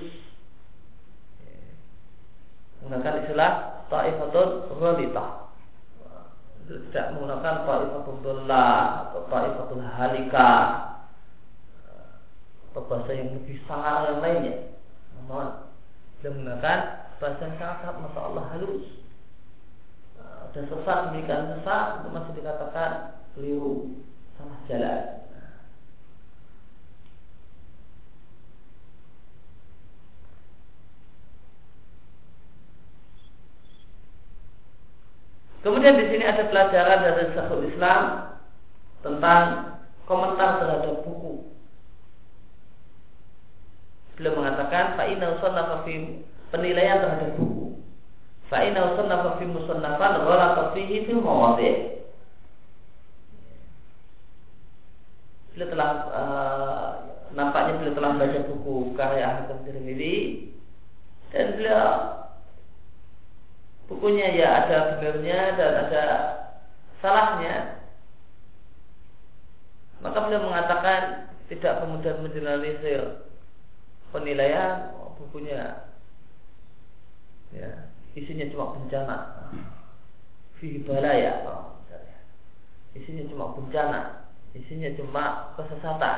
Menggunakan 2.83 3.25
istilah 3.25 3.51
Ta'ifatun 3.89 4.49
Ghalita 4.77 5.46
tidak 6.67 7.15
menggunakan 7.15 7.63
ta'ifatul 7.63 8.19
dollah 8.19 9.07
atau 9.07 9.21
ta'ifatul 9.31 9.83
halika 9.87 10.51
atau 12.71 12.81
bahasa 12.91 13.11
yang 13.15 13.31
lebih 13.39 13.57
sangar 13.63 14.11
yang 14.11 14.19
lainnya. 14.19 14.55
Namun 15.15 15.47
dia 16.19 16.29
menggunakan 16.35 16.79
bahasa 17.23 17.41
yang 17.47 17.55
sangat 17.55 17.95
masa 18.03 18.19
Allah 18.19 18.43
halus. 18.51 18.85
Ada 20.19 20.59
sesat 20.67 20.99
demikian 21.11 21.55
sesat 21.55 21.85
itu 22.03 22.07
masih 22.11 22.33
dikatakan 22.35 22.91
keliru 23.35 23.95
salah 24.35 24.59
jalan 24.67 25.26
Kemudian 35.67 35.99
di 35.99 36.07
sini 36.07 36.23
ada 36.23 36.47
pelajaran 36.47 37.03
dari 37.03 37.27
Syekhul 37.35 37.67
Islam 37.67 38.31
tentang 39.03 39.75
komentar 40.07 40.63
terhadap 40.63 41.03
buku. 41.03 41.43
Beliau 44.15 44.39
mengatakan 44.39 44.95
fa'inna 44.95 45.35
usannafa 45.35 45.83
fi 45.83 46.23
penilaian 46.55 47.03
terhadap 47.03 47.35
buku. 47.35 47.83
Fa'inna 48.47 48.95
usannafa 48.95 49.35
fi 49.35 49.43
musannafan 49.43 50.23
ghalata 50.23 50.71
fihi 50.71 51.03
fi 51.03 51.11
mawadhi'. 51.11 51.99
Beliau 55.51 55.67
telah 55.67 55.91
uh, 56.15 56.89
nampaknya 57.35 57.75
beliau 57.83 57.97
telah 57.99 58.15
baca 58.15 58.39
buku 58.55 58.95
karya 58.95 59.35
Hakim 59.35 59.67
Tirmidzi 59.67 60.15
dan 61.35 61.59
beliau 61.59 62.16
bukunya 63.87 64.35
ya 64.35 64.47
ada 64.63 64.77
benarnya 64.99 65.39
dan 65.55 65.71
ada 65.87 66.03
salahnya. 66.99 67.55
Maka 70.03 70.17
beliau 70.27 70.45
mengatakan 70.45 71.31
tidak 71.49 71.81
kemudian 71.81 72.21
menjelaskan 72.21 73.23
penilaian 74.13 74.93
oh, 74.99 75.15
bukunya 75.17 75.87
ya 77.55 77.89
isinya 78.13 78.45
cuma 78.53 78.75
bencana. 78.77 79.17
Fihi 80.59 80.83
balaya 80.85 81.43
oh, 81.47 81.81
isinya 82.93 83.23
cuma 83.29 83.55
bencana 83.57 84.27
isinya 84.55 84.89
cuma 84.97 85.53
kesesatan. 85.59 86.17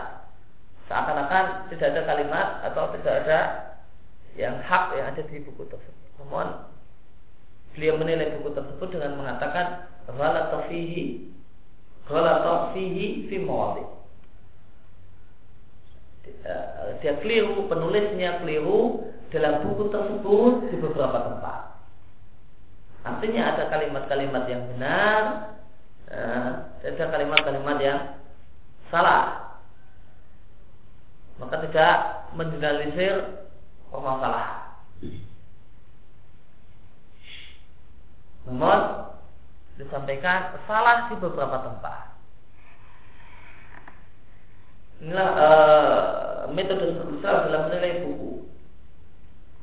Seakan-akan 0.87 1.69
tidak 1.69 1.87
ada 1.93 2.01
kalimat 2.07 2.47
atau 2.65 2.89
tidak 2.97 3.13
ada 3.25 3.39
yang 4.33 4.57
hak 4.57 4.97
yang 4.97 5.13
ada 5.13 5.21
di 5.21 5.37
buku 5.45 5.65
tersebut. 5.69 6.09
Namun 6.17 6.68
Beliau 7.77 7.95
menilai 8.01 8.39
buku 8.39 8.55
tersebut 8.57 8.87
dengan 8.91 9.19
mengatakan 9.19 9.87
ghalata 10.09 10.65
fihi 10.67 11.29
ghalata 12.09 12.73
fihi 12.73 13.29
fi 13.29 13.35
mawadi. 13.37 13.85
Dia 16.99 17.15
keliru, 17.21 17.69
penulisnya 17.69 18.41
keliru 18.43 19.07
dalam 19.29 19.65
buku 19.65 19.93
tersebut 19.93 20.53
di 20.73 20.75
beberapa 20.81 21.17
tempat. 21.25 21.59
Artinya 23.05 23.55
ada 23.55 23.63
kalimat-kalimat 23.71 24.43
yang 24.51 24.61
benar, 24.75 25.21
eh, 26.11 26.49
ada 26.83 27.05
kalimat-kalimat 27.09 27.77
yang 27.79 27.99
salah. 28.91 29.55
Maka 31.39 31.55
tidak 31.69 31.95
menjelaskan 32.35 33.47
permasalahan. 33.87 34.75
Namun 38.49 38.81
disampaikan 39.77 40.57
salah 40.65 41.07
di 41.07 41.15
beberapa 41.21 41.61
tempat. 41.61 42.17
Inilah 44.99 45.29
uh, 45.31 46.37
metode 46.51 46.91
Islam 46.91 47.37
dalam 47.47 47.61
menilai 47.71 48.03
buku. 48.03 48.31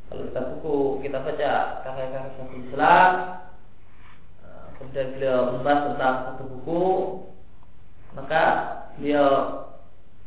Kalau 0.09 0.23
kita 0.33 0.41
buku 0.55 0.77
kita 1.05 1.19
baca 1.21 1.53
karya-karya 1.85 2.31
satu 2.39 2.55
Islam, 2.57 3.11
uh, 4.41 4.67
kemudian 4.81 5.13
beliau 5.19 5.39
membahas 5.59 5.81
tentang 5.93 6.15
satu 6.31 6.43
buku, 6.49 6.83
maka 8.17 8.43
beliau 8.97 9.29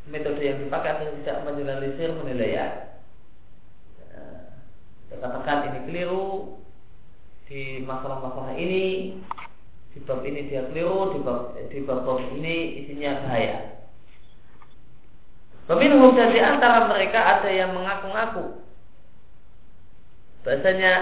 metode 0.06 0.38
yang 0.38 0.62
dipakai 0.62 0.94
adalah 0.94 1.14
tidak 1.18 1.36
menjelaskan 1.48 2.18
penilaian. 2.22 2.72
Uh, 4.14 4.46
katakan 5.18 5.74
ini 5.74 5.80
keliru, 5.90 6.59
di 7.50 7.82
masalah-masalah 7.82 8.54
ini 8.54 9.18
di 9.90 9.98
bab 10.06 10.22
ini 10.22 10.46
dia 10.46 10.70
keliru 10.70 11.10
di 11.10 11.18
bab 11.26 11.58
di 11.58 11.82
bab, 11.82 12.06
bab 12.06 12.22
ini 12.30 12.86
isinya 12.86 13.26
bahaya. 13.26 13.74
Peminhum 15.66 16.14
dan 16.14 16.30
di 16.30 16.38
antara 16.38 16.86
mereka 16.86 17.18
ada 17.18 17.50
yang 17.50 17.74
mengaku-ngaku. 17.74 18.62
Bahasanya 20.46 20.94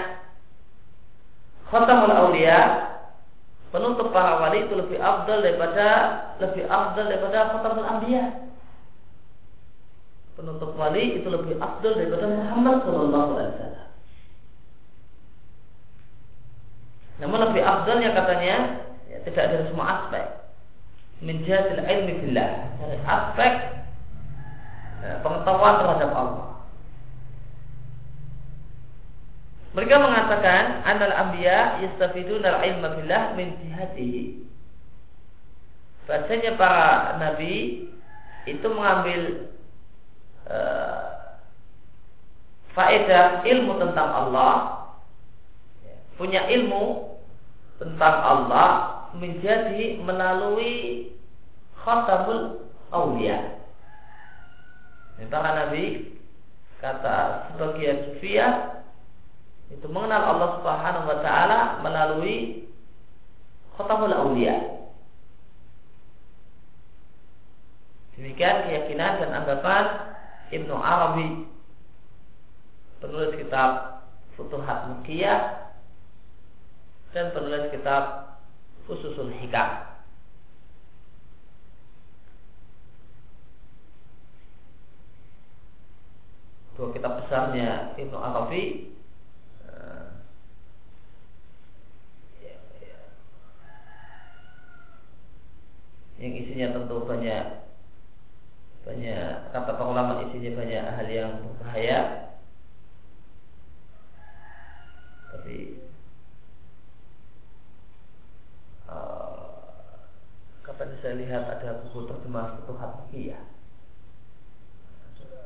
Khatamul 1.69 2.17
Aulia 2.17 2.59
penutup 3.69 4.09
para 4.09 4.41
wali 4.41 4.65
itu 4.65 4.73
lebih 4.73 4.97
afdal 4.97 5.45
daripada 5.45 5.87
lebih 6.41 6.65
afdal 6.65 7.13
daripada 7.13 7.53
Khatamul 7.53 7.85
Anbiya. 7.85 8.25
Penutup 10.33 10.73
wali 10.73 11.21
itu 11.21 11.29
lebih 11.29 11.61
afdal 11.61 11.93
daripada 11.93 12.25
Muhammad 12.25 12.77
Sallallahu 12.89 13.29
Alaihi 13.37 13.49
Wasallam 13.53 13.68
Namun 17.19 17.51
lebih 17.51 17.63
afdalnya 17.63 18.15
katanya 18.15 18.55
ya, 19.11 19.17
tidak 19.27 19.45
dari 19.51 19.63
semua 19.67 19.85
aspek. 19.99 20.25
Menjadi 21.19 21.83
ilmi 21.83 22.13
billah 22.23 22.51
dari 22.79 22.97
aspek 23.03 23.53
ya, 25.03 25.19
pengetahuan 25.19 25.75
terhadap 25.83 26.11
Allah. 26.15 26.47
Mereka 29.75 29.95
mengatakan 30.01 30.81
anal 30.87 31.13
anbiya 31.13 31.83
yastafidun 31.83 32.41
al 32.41 32.63
ilma 32.63 32.97
billah 32.97 33.35
min 33.35 33.53
jihatihi. 33.61 34.47
Bahasanya 36.09 36.57
para 36.57 37.21
nabi 37.21 37.85
itu 38.49 38.65
mengambil 38.65 39.53
uh, 40.49 41.37
faedah 42.73 43.45
ilmu 43.45 43.77
tentang 43.77 44.09
Allah 44.09 44.53
punya 46.17 46.49
ilmu 46.51 47.08
tentang 47.79 48.15
Allah 48.19 48.69
menjadi 49.15 50.03
melalui 50.03 51.09
khatamul 51.79 52.67
awliya. 52.91 53.55
Para 55.29 55.51
nabi 55.51 56.15
kata 56.79 57.51
sebagian 57.51 58.15
sufia 58.15 58.47
itu 59.71 59.87
mengenal 59.91 60.35
Allah 60.35 60.49
Subhanahu 60.59 61.05
wa 61.11 61.19
taala 61.23 61.59
melalui 61.83 62.67
khatamul 63.75 64.15
awliya. 64.15 64.79
Demikian 68.19 68.67
keyakinan 68.67 69.23
dan 69.23 69.31
anggapan 69.31 69.85
Ibnu 70.51 70.75
Arabi 70.75 71.47
penulis 72.99 73.31
kitab 73.39 74.03
Futuhat 74.35 74.91
Mekiyah 74.91 75.58
dan 77.09 77.33
penulis 77.33 77.73
kitab 77.73 78.37
Khususul 78.85 79.33
Hikam. 79.37 79.85
Dua 86.77 86.95
kitab 86.95 87.19
besarnya 87.19 87.91
Ibnu 87.99 88.15
Arabi 88.15 88.95
eh, 89.67 90.07
yang 96.23 96.33
isinya 96.39 96.67
tentu 96.71 97.03
banyak 97.03 97.67
banyak 98.87 99.51
kata 99.51 99.83
ulama 99.83 100.23
isinya 100.23 100.55
banyak 100.55 100.83
hal 100.87 101.07
yang 101.11 101.31
berbahaya 101.43 102.28
saya 110.99 111.15
lihat 111.15 111.47
ada 111.47 111.79
buku 111.83 112.07
terjemah 112.11 112.59
Futuhat 112.59 112.91
Makkiyah. 113.03 113.43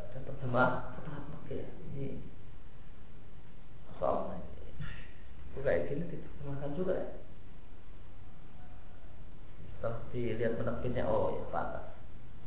Ada 0.09 0.19
terjemah 0.25 0.97
Futuhat 0.97 1.23
Makkiyah. 1.29 1.69
Ini 1.93 2.07
soalnya 4.01 4.41
buku 5.53 5.59
kayak 5.61 5.93
gini 5.93 6.03
diterjemahkan 6.09 6.71
juga 6.73 6.93
ya. 6.97 7.07
Setelah 9.77 9.99
dilihat 10.09 10.53
penerbitnya, 10.57 11.03
oh 11.05 11.37
ya 11.37 11.43
pantas. 11.53 11.85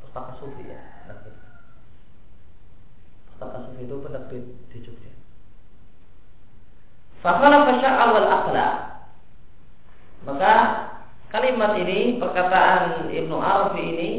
Pustaka 0.03 0.35
Sufi 0.43 0.67
ya 0.67 0.81
penerbit. 1.07 1.37
Pustaka 3.31 3.57
Sufi 3.71 3.87
itu 3.87 3.97
penerbit 4.03 4.45
di 4.75 4.79
Jogja. 4.83 5.13
Fakala 7.23 7.71
fasya 7.71 7.91
awal 7.95 8.27
akhlak. 8.27 8.75
Maka 10.27 10.53
kalimat 11.37 11.77
ini, 11.85 12.17
perkataan 12.17 13.13
Ibnu 13.13 13.37
Arabi 13.37 13.83
ini 13.85 14.11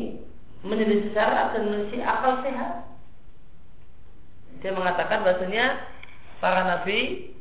menjadi 0.62 1.10
secara 1.10 1.58
dan 1.58 1.66
menjadi 1.66 2.06
akal 2.06 2.46
sehat. 2.46 2.74
Dia 4.62 4.72
mengatakan 4.74 5.26
bahasanya 5.26 5.82
para 6.38 6.62
nabi 6.66 7.34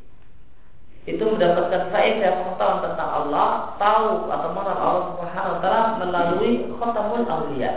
itu 1.07 1.23
mendapatkan 1.23 1.93
faedah 1.93 2.33
pengetahuan 2.41 2.81
tentang 2.89 3.11
Allah, 3.13 3.49
tahu 3.79 4.27
atau 4.27 4.49
mengenal 4.57 4.81
Allah 4.81 5.05
Subhanahu 5.13 5.53
wa 5.53 5.61
taala 5.61 5.83
melalui 6.03 6.53
khatamul 6.81 7.29
awliya. 7.29 7.73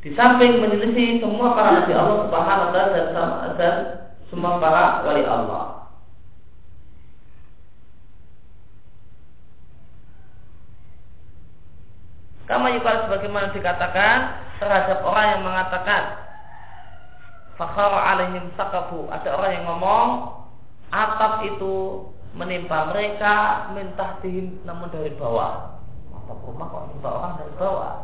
Di 0.00 0.16
samping 0.16 0.64
menyelisih 0.64 1.20
semua 1.20 1.56
para 1.56 1.82
nabi 1.82 1.92
Allah 1.96 2.18
Subhanahu 2.28 2.66
wa 2.68 2.72
taala 2.72 3.48
dan 3.56 3.74
semua 4.28 4.60
para 4.60 5.04
wali 5.08 5.24
Allah. 5.24 5.79
Kama 12.50 12.74
yukal 12.74 13.06
sebagaimana 13.06 13.54
dikatakan 13.54 14.42
terhadap 14.58 15.06
orang 15.06 15.38
yang 15.38 15.42
mengatakan 15.46 16.02
Fakhara 17.54 18.00
alaihim 18.10 18.50
sakabu. 18.58 19.06
Ada 19.06 19.38
orang 19.38 19.50
yang 19.54 19.64
ngomong 19.70 20.08
atap 20.90 21.46
itu 21.46 22.08
menimpa 22.34 22.90
mereka 22.90 23.68
minta 23.70 24.18
dihim 24.18 24.58
namun 24.66 24.90
dari 24.90 25.14
bawah. 25.14 25.78
Atap 26.10 26.42
rumah 26.42 26.66
kok 26.74 26.82
menimpa 26.90 27.10
orang 27.22 27.32
dari 27.38 27.54
bawah. 27.54 27.94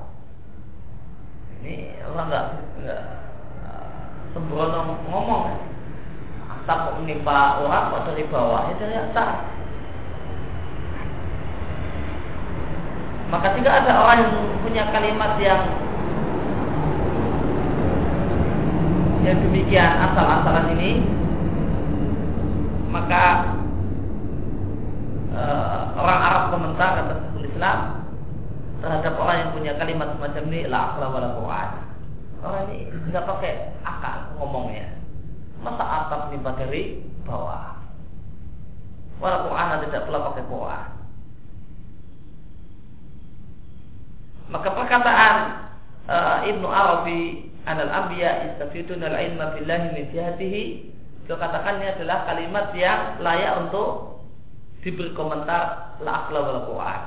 Ini 1.59 1.75
orang 2.15 2.27
nggak 2.31 2.47
sembrono 4.31 4.79
ngomong. 5.11 5.45
Atap 6.55 6.79
kok 6.87 6.97
menimpa 7.03 7.67
orang 7.67 7.91
kok 7.99 8.15
dari 8.15 8.25
bawah. 8.31 8.71
Ya 8.71 9.11
atas. 9.11 9.56
Maka 13.27 13.59
tidak 13.59 13.73
ada 13.83 13.93
orang 14.07 14.19
yang 14.23 14.35
punya 14.63 14.83
kalimat 14.95 15.35
yang 15.43 15.63
yang 19.27 19.43
demikian 19.43 19.91
asal-asalan 20.07 20.79
ini 20.79 21.03
maka 22.95 23.25
uh, 25.35 25.99
orang 25.99 26.21
Arab 26.23 26.45
komentar 26.55 26.91
kata 26.95 27.15
Islam 27.43 27.79
terhadap 28.79 29.15
orang 29.19 29.37
yang 29.43 29.51
punya 29.51 29.73
kalimat 29.77 30.09
semacam 30.15 30.45
ini 30.47 30.61
la 30.71 30.95
akla 30.95 31.07
wala. 31.11 31.29
Orang 32.47 32.71
ini 32.71 32.87
nggak 33.11 33.27
pakai 33.27 33.75
akal 33.83 34.39
ngomongnya. 34.39 34.95
Masa 35.59 35.83
atap 35.83 36.31
nimpa 36.31 36.55
dari 36.55 37.03
bawah. 37.27 37.75
Wala 39.19 39.49
Quran 39.49 39.83
tidak 39.89 40.05
pula 40.07 40.29
pakai 40.31 40.45
Quran. 40.47 40.96
Maka 44.47 44.69
perkataan 44.71 45.37
uh, 46.07 46.39
Ibnu 46.47 46.67
Arabi 46.71 47.51
anal 47.67 47.91
anbiya 47.91 48.55
istafidun 48.55 49.03
al 49.03 49.19
ilma 49.19 49.59
billahi 49.59 49.91
min 49.91 50.07
jihatihi 50.15 50.63
itu 51.27 51.35
katakannya 51.35 51.99
adalah 51.99 52.23
kalimat 52.31 52.71
yang 52.79 53.19
layak 53.19 53.67
untuk 53.67 54.23
diberi 54.87 55.11
komentar 55.19 55.99
la 55.99 56.13
akla 56.23 56.39
wal 56.39 56.63
Quran. 56.71 57.03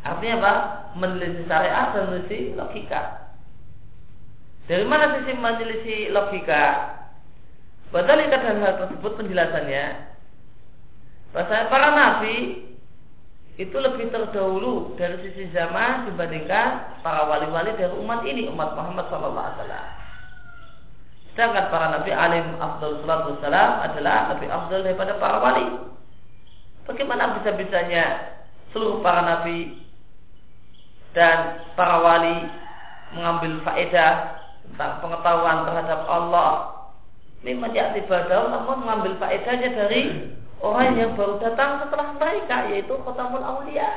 Artinya 0.00 0.36
apa? 0.40 0.52
Menelisih 0.96 1.44
syariat 1.44 1.92
dan 1.92 2.08
menelisih 2.08 2.56
logika. 2.56 3.00
Dari 4.64 4.84
mana 4.88 5.20
sisi 5.20 5.36
menelisih 5.36 6.16
logika? 6.16 6.96
Padahal 7.92 8.32
dalam 8.32 8.64
hal 8.64 8.74
tersebut 8.86 9.12
penjelasannya 9.18 9.84
bahasa 11.30 11.66
para 11.68 11.88
nabi 11.94 12.34
itu 13.58 13.76
lebih 13.76 14.12
terdahulu 14.14 14.94
dari 14.94 15.18
sisi 15.26 15.50
zaman 15.50 16.10
dibandingkan 16.12 17.00
para 17.02 17.26
wali-wali 17.26 17.74
dari 17.74 17.92
umat 17.96 18.22
ini 18.22 18.46
umat 18.52 18.76
Muhammad 18.78 19.10
SAW. 19.10 19.66
Sedangkan 21.34 21.66
para 21.70 21.86
nabi 21.94 22.10
alim 22.10 22.58
Abdul 22.58 23.02
Salatu 23.02 23.38
Salam 23.42 23.70
adalah 23.86 24.34
lebih 24.34 24.48
afdal 24.50 24.80
daripada 24.82 25.18
para 25.18 25.38
wali. 25.38 25.66
Bagaimana 26.86 27.38
bisa-bisanya 27.38 28.04
seluruh 28.74 28.98
para 29.02 29.22
nabi 29.22 29.78
dan 31.14 31.66
para 31.74 32.02
wali 32.02 32.36
mengambil 33.14 33.62
faedah 33.66 34.42
tentang 34.70 35.02
pengetahuan 35.02 35.66
terhadap 35.66 36.00
Allah 36.06 36.50
memang 37.42 37.72
tidak 37.72 37.98
tiba 37.98 38.28
namun 38.28 38.84
mengambil 38.84 39.12
faedahnya 39.18 39.74
dari 39.74 40.02
orang 40.60 40.96
yang 40.96 41.16
baru 41.16 41.40
datang 41.40 41.84
setelah 41.84 42.16
mereka 42.20 42.56
yaitu 42.68 42.94
Khotamul 43.00 43.44
Aulia. 43.44 43.90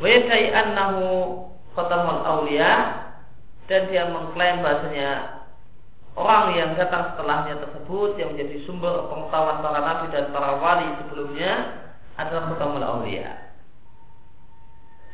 Wa 0.00 0.08
annahu 0.32 1.04
Khotamul 1.76 2.22
Aulia 2.24 2.72
dan 3.68 3.92
dia 3.92 4.08
mengklaim 4.08 4.64
bahasanya 4.64 5.44
orang 6.16 6.56
yang 6.56 6.70
datang 6.74 7.14
setelahnya 7.14 7.60
tersebut 7.60 8.16
yang 8.16 8.32
menjadi 8.34 8.64
sumber 8.64 9.12
pengetahuan 9.12 9.60
para 9.60 9.80
nabi 9.84 10.06
dan 10.10 10.32
para 10.32 10.56
wali 10.56 10.88
sebelumnya 11.04 11.52
adalah 12.16 12.48
Khotamul 12.48 12.84
Aulia. 12.84 13.48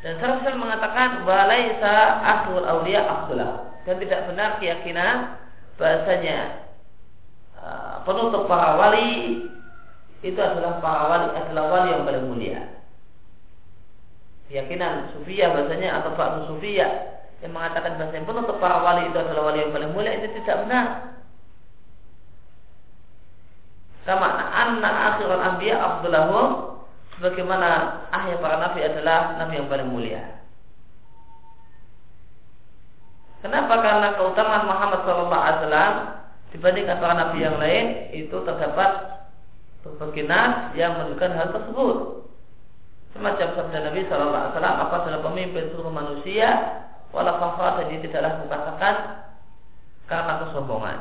Dan 0.04 0.20
Sarafil 0.20 0.60
mengatakan 0.60 1.24
walaisa 1.24 2.20
akhul 2.20 2.60
aulia 2.60 3.08
afdalah 3.08 3.72
dan 3.88 3.96
tidak 4.04 4.28
benar 4.28 4.60
keyakinan 4.60 5.40
bahasanya 5.80 6.63
penutup 8.04 8.46
para 8.46 8.76
wali 8.78 9.44
itu 10.24 10.40
adalah 10.40 10.80
para 10.80 11.02
wali 11.08 11.26
adalah 11.36 11.64
wali 11.68 11.88
yang 11.92 12.04
paling 12.08 12.24
mulia. 12.24 12.60
Keyakinan 14.48 15.12
sufia 15.16 15.52
bahasanya 15.52 16.00
atau 16.00 16.16
ba'du 16.16 16.40
sufia 16.52 16.88
yang 17.40 17.52
mengatakan 17.52 18.00
bahasa 18.00 18.16
yang 18.16 18.28
penutup 18.28 18.56
para 18.60 18.80
wali 18.80 19.08
itu 19.08 19.18
adalah 19.20 19.52
wali 19.52 19.64
yang 19.64 19.72
paling 19.72 19.92
mulia 19.92 20.12
itu 20.16 20.32
tidak 20.40 20.64
benar. 20.64 20.86
Sama 24.04 24.28
anna 24.52 24.90
akhirul 25.12 25.40
anbiya 25.40 25.76
abdullahum 25.80 26.48
sebagaimana 27.16 27.68
akhir 28.12 28.36
para 28.40 28.60
nabi 28.60 28.80
adalah 28.84 29.40
nabi 29.40 29.60
yang 29.60 29.68
paling 29.72 29.88
mulia. 29.88 30.22
Kenapa? 33.44 33.76
Karena 33.84 34.16
keutamaan 34.16 34.64
Muhammad 34.64 35.00
SAW 35.04 36.23
dibandingkan 36.54 37.02
para 37.02 37.14
nabi 37.18 37.42
yang 37.42 37.58
lain 37.58 38.14
itu 38.14 38.36
terdapat 38.46 38.90
berbagai 39.82 40.24
yang 40.78 40.96
menunjukkan 40.96 41.34
hal 41.34 41.48
tersebut. 41.50 41.96
Semacam 43.12 43.48
sabda 43.54 43.78
Nabi 43.90 44.10
Wasallam, 44.10 44.74
apa 44.80 44.94
adalah 45.06 45.22
pemimpin 45.22 45.70
seluruh 45.70 45.92
manusia, 45.92 46.50
walau 47.14 47.38
fakhr 47.38 47.78
dan 47.78 47.86
dia 47.94 48.02
tidaklah 48.02 48.32
mengatakan 48.42 48.94
karena 50.10 50.32
kesombongan. 50.42 50.98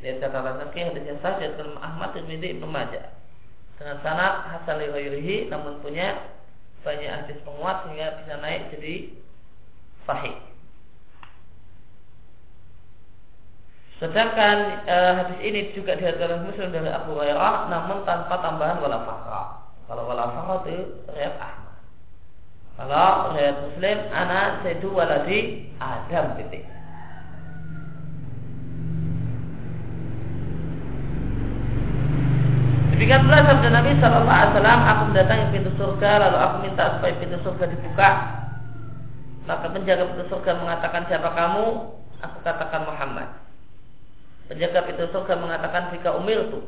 Lihat 0.00 0.24
catatan 0.24 0.56
kaki 0.64 0.80
hadisnya 0.80 1.20
sahih 1.20 1.52
dalam 1.60 1.76
Ahmad 1.76 2.16
bin 2.16 2.40
Ibnu 2.40 2.64
Majah 2.64 3.12
dengan 3.76 4.00
sanad 4.00 4.48
hasan 4.48 4.80
li 4.80 5.48
namun 5.52 5.84
punya 5.84 6.39
banyak 6.80 7.10
hadis 7.10 7.38
penguat 7.44 7.84
sehingga 7.84 8.20
bisa 8.22 8.34
naik 8.40 8.62
jadi 8.72 8.94
sahih. 10.08 10.36
Sedangkan 14.00 14.88
e, 14.88 14.96
hadis 15.20 15.38
ini 15.44 15.60
juga 15.76 15.92
dihadapkan 15.92 16.48
Muslim 16.48 16.72
dari 16.72 16.88
Abu 16.88 17.20
Hurairah 17.20 17.68
namun 17.68 18.08
tanpa 18.08 18.40
tambahan 18.40 18.80
wala 18.80 19.04
fakra. 19.04 19.42
Kalau 19.84 20.08
wala 20.08 20.24
fakra 20.32 20.54
itu 20.72 21.04
riwayat 21.12 21.36
Ahmad. 21.36 21.76
Kalau 22.80 23.12
riwayat 23.36 23.56
Muslim 23.60 23.96
ana 24.08 24.40
sayyidu 24.64 24.88
waladi 24.88 25.68
Adam 25.76 26.26
titik. 26.40 26.64
Demikian 33.00 33.24
pula 33.24 33.40
sabda 33.40 33.68
Nabi 33.72 33.96
Shallallahu 33.96 34.28
Alaihi 34.28 34.52
Wasallam, 34.52 34.80
aku 34.84 35.02
mendatangi 35.08 35.46
pintu 35.56 35.70
surga, 35.80 36.10
lalu 36.20 36.36
aku 36.36 36.56
minta 36.60 36.84
supaya 37.00 37.16
pintu 37.16 37.36
surga 37.40 37.64
dibuka. 37.72 38.10
Maka 39.48 39.72
penjaga 39.72 40.04
pintu 40.04 40.28
surga 40.28 40.52
mengatakan 40.60 41.08
siapa 41.08 41.32
kamu? 41.32 41.96
Aku 42.20 42.36
katakan 42.44 42.84
Muhammad. 42.84 43.40
Penjaga 44.52 44.84
pintu 44.84 45.08
surga 45.16 45.32
mengatakan 45.40 45.96
jika 45.96 46.12
umir 46.12 46.44
itu 46.44 46.60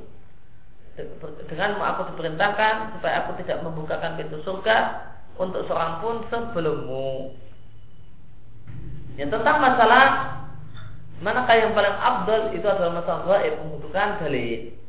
dengan 1.53 1.77
aku 1.85 2.17
diperintahkan 2.17 2.97
supaya 2.97 3.29
aku 3.29 3.37
tidak 3.45 3.61
membukakan 3.61 4.17
pintu 4.17 4.41
surga 4.41 5.05
untuk 5.37 5.69
seorang 5.69 6.01
pun 6.01 6.25
sebelummu. 6.33 7.37
Yang 9.21 9.37
tentang 9.37 9.61
masalah 9.61 10.05
manakah 11.21 11.61
yang 11.61 11.77
paling 11.77 11.93
abdul 12.01 12.57
itu 12.57 12.65
adalah 12.65 13.05
masalah 13.05 13.21
gaib 13.29 13.61
membutuhkan 13.61 14.17
dalil. 14.17 14.81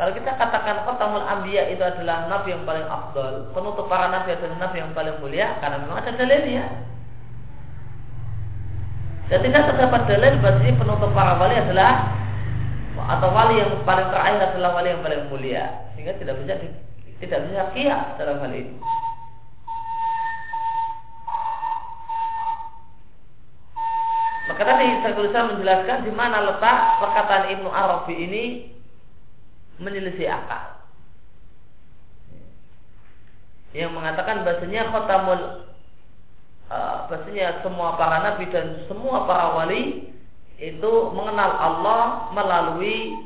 Kalau 0.00 0.12
kita 0.16 0.30
katakan 0.40 0.88
Khatamul 0.88 1.22
Anbiya 1.22 1.68
itu 1.68 1.84
adalah 1.84 2.24
nabi 2.26 2.56
yang 2.56 2.64
paling 2.64 2.88
afdal, 2.88 3.52
penutup 3.52 3.86
para 3.92 4.08
nabi 4.08 4.32
adalah 4.32 4.56
nabi 4.56 4.76
yang 4.80 4.92
paling 4.96 5.16
mulia 5.20 5.60
karena 5.60 5.84
memang 5.84 6.00
ada 6.00 6.10
dalilnya. 6.16 6.64
Dan 9.28 9.38
tidak 9.48 9.62
terdapat 9.72 10.00
dalil 10.08 10.34
bahwa 10.40 10.60
penutup 10.64 11.10
para 11.12 11.32
wali 11.36 11.56
adalah 11.56 11.92
atau 12.92 13.28
wali 13.32 13.60
yang 13.60 13.72
paling 13.88 14.08
terakhir 14.12 14.52
adalah 14.52 14.70
wali 14.80 14.88
yang 14.92 15.02
paling 15.04 15.22
mulia 15.32 15.64
sehingga 15.92 16.12
tidak 16.20 16.36
bisa 16.40 16.54
tidak 17.20 17.38
bisa 17.48 17.62
kias 17.76 18.04
dalam 18.16 18.40
hal 18.40 18.52
ini. 18.52 18.76
Maka 24.52 24.62
tadi 24.68 24.84
saya 25.06 25.48
menjelaskan 25.48 25.98
di 26.04 26.12
mana 26.12 26.44
letak 26.44 26.98
perkataan 26.98 27.54
Ibnu 27.56 27.70
Arabi 27.70 28.14
ini 28.18 28.44
menyelisih 29.82 30.30
akal. 30.30 30.82
Yang 33.72 33.92
mengatakan 33.92 34.44
bahasanya 34.44 34.92
khotamul 34.92 35.42
uh, 36.68 36.96
bahasanya 37.08 37.64
semua 37.64 37.96
para 37.96 38.20
nabi 38.20 38.44
dan 38.52 38.84
semua 38.86 39.24
para 39.24 39.56
wali 39.56 40.12
itu 40.60 40.92
mengenal 41.16 41.50
Allah 41.56 42.30
melalui 42.36 43.16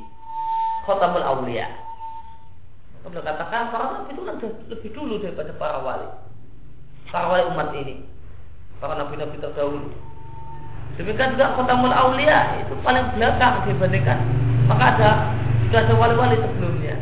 khotamul 0.86 1.22
awliya. 1.22 1.68
Beliau 3.06 3.22
katakan 3.22 3.70
para 3.70 3.84
nabi 4.02 4.16
itu 4.16 4.22
lebih 4.70 4.90
dulu 4.94 5.22
daripada 5.22 5.52
para 5.54 5.78
wali. 5.82 6.08
Para 7.10 7.26
wali 7.30 7.42
umat 7.54 7.70
ini. 7.74 8.02
Para 8.82 8.98
nabi-nabi 8.98 9.40
terdahulu. 9.40 9.88
Demikian 10.96 11.36
juga 11.36 11.52
khotamul 11.58 11.92
awliya 11.92 12.64
itu 12.64 12.72
paling 12.80 13.04
belakang 13.14 13.68
dibandingkan. 13.68 14.18
Maka 14.66 14.84
ada 14.96 15.10
sudah 15.66 15.80
ada 15.82 15.94
wali-wali 15.98 16.36
sebelumnya. 16.38 16.96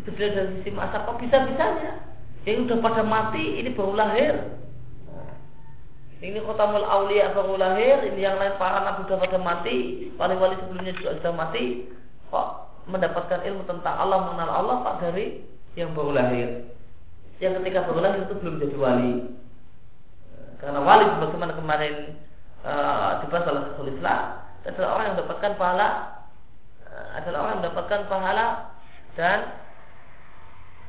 Itu 0.00 0.08
dia 0.16 0.32
dari 0.32 0.60
sisi 0.60 0.70
masa 0.72 1.04
kok 1.04 1.20
bisa-bisanya. 1.20 2.04
Yang 2.48 2.64
sudah 2.64 2.78
pada 2.80 3.02
mati 3.04 3.60
ini 3.60 3.70
baru 3.76 3.92
lahir. 3.92 4.34
Nah, 5.12 5.32
ini 6.24 6.40
kota 6.40 6.64
mul 6.64 6.86
aulia 6.86 7.36
baru 7.36 7.60
lahir, 7.60 8.08
ini 8.08 8.24
yang 8.24 8.40
lain 8.40 8.56
para 8.56 8.80
nabi 8.82 9.04
sudah 9.04 9.20
pada 9.20 9.38
mati, 9.38 10.08
wali-wali 10.16 10.56
sebelumnya 10.64 10.96
juga 10.96 11.20
sudah 11.20 11.32
mati. 11.36 11.92
Kok 12.32 12.48
mendapatkan 12.88 13.44
ilmu 13.44 13.68
tentang 13.68 13.94
Allah 14.00 14.18
mengenal 14.32 14.50
Allah 14.64 14.76
pak 14.80 14.94
dari 15.04 15.44
yang 15.76 15.92
baru 15.92 16.16
lahir. 16.16 16.72
Yang 17.38 17.60
ketika 17.62 17.84
baru 17.84 18.00
lahir 18.00 18.20
itu 18.24 18.34
belum 18.40 18.54
jadi 18.64 18.76
wali. 18.80 19.12
Karena 20.58 20.80
wali 20.82 21.04
sebagaimana 21.06 21.52
kemarin 21.54 21.94
uh, 22.66 23.22
dibahas 23.22 23.46
oleh 23.78 23.94
Islam 23.94 24.20
adalah 24.66 24.88
orang 24.98 25.04
yang 25.06 25.14
mendapatkan 25.20 25.52
pahala 25.54 26.17
adalah 27.18 27.38
orang 27.50 27.56
mendapatkan 27.62 28.00
pahala 28.06 28.46
dan 29.18 29.38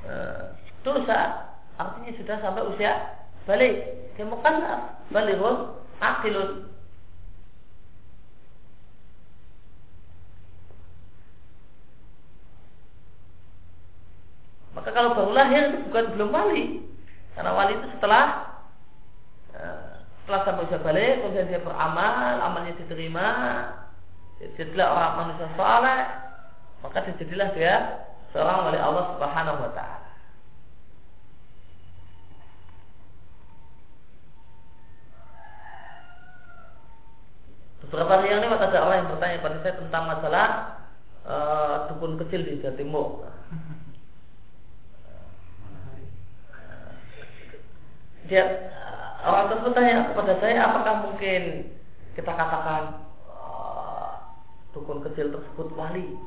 e, 0.05 0.13
dosa. 0.85 1.49
Artinya 1.79 2.11
sudah 2.19 2.37
sampai 2.43 2.63
usia 2.69 2.93
balik. 3.49 3.75
Kemukan 4.19 4.61
balighun 5.09 5.79
akilun 5.99 6.69
maka 14.79 14.89
kalau 14.95 15.11
baru 15.17 15.31
lahir 15.35 15.63
bukan 15.89 16.05
belum 16.15 16.29
wali 16.31 16.65
karena 17.35 17.51
wali 17.51 17.73
itu 17.75 17.87
setelah 17.97 18.25
e, 19.51 19.63
setelah 20.23 20.41
sampai 20.45 20.63
usia 20.69 20.79
balik 20.79 21.13
kemudian 21.19 21.49
dia 21.51 21.61
beramal 21.65 22.33
amalnya 22.39 22.73
diterima 22.79 23.27
jadilah 24.39 24.87
orang 24.87 25.13
manusia 25.19 25.47
soleh 25.59 26.01
maka 26.79 27.03
jadilah 27.19 27.49
dia 27.55 27.75
seorang 28.31 28.71
oleh 28.71 28.79
Allah 28.79 29.03
Subhanahu 29.15 29.59
wa 29.67 29.71
taala. 29.75 30.07
Beberapa 37.89 38.21
hari 38.21 38.29
yang 38.29 38.45
lewat 38.45 38.69
ada 38.69 38.85
orang 38.85 38.97
yang 39.01 39.09
bertanya 39.17 39.37
pada 39.41 39.57
saya 39.65 39.73
tentang 39.81 40.03
masalah 40.05 40.47
uh, 41.25 41.75
dukun 41.89 42.21
kecil 42.21 42.45
di 42.45 42.61
Jawa 42.61 42.77
Timur. 42.77 43.07
Dia 48.29 48.45
orang 49.25 49.49
tersebut 49.49 49.73
tanya 49.73 50.13
kepada 50.13 50.33
saya 50.37 50.69
apakah 50.69 50.93
mungkin 51.09 51.41
kita 52.13 52.29
katakan 52.29 53.08
dukun 54.73 55.01
kecil 55.05 55.33
tersebut 55.33 55.67
wali. 55.73 56.17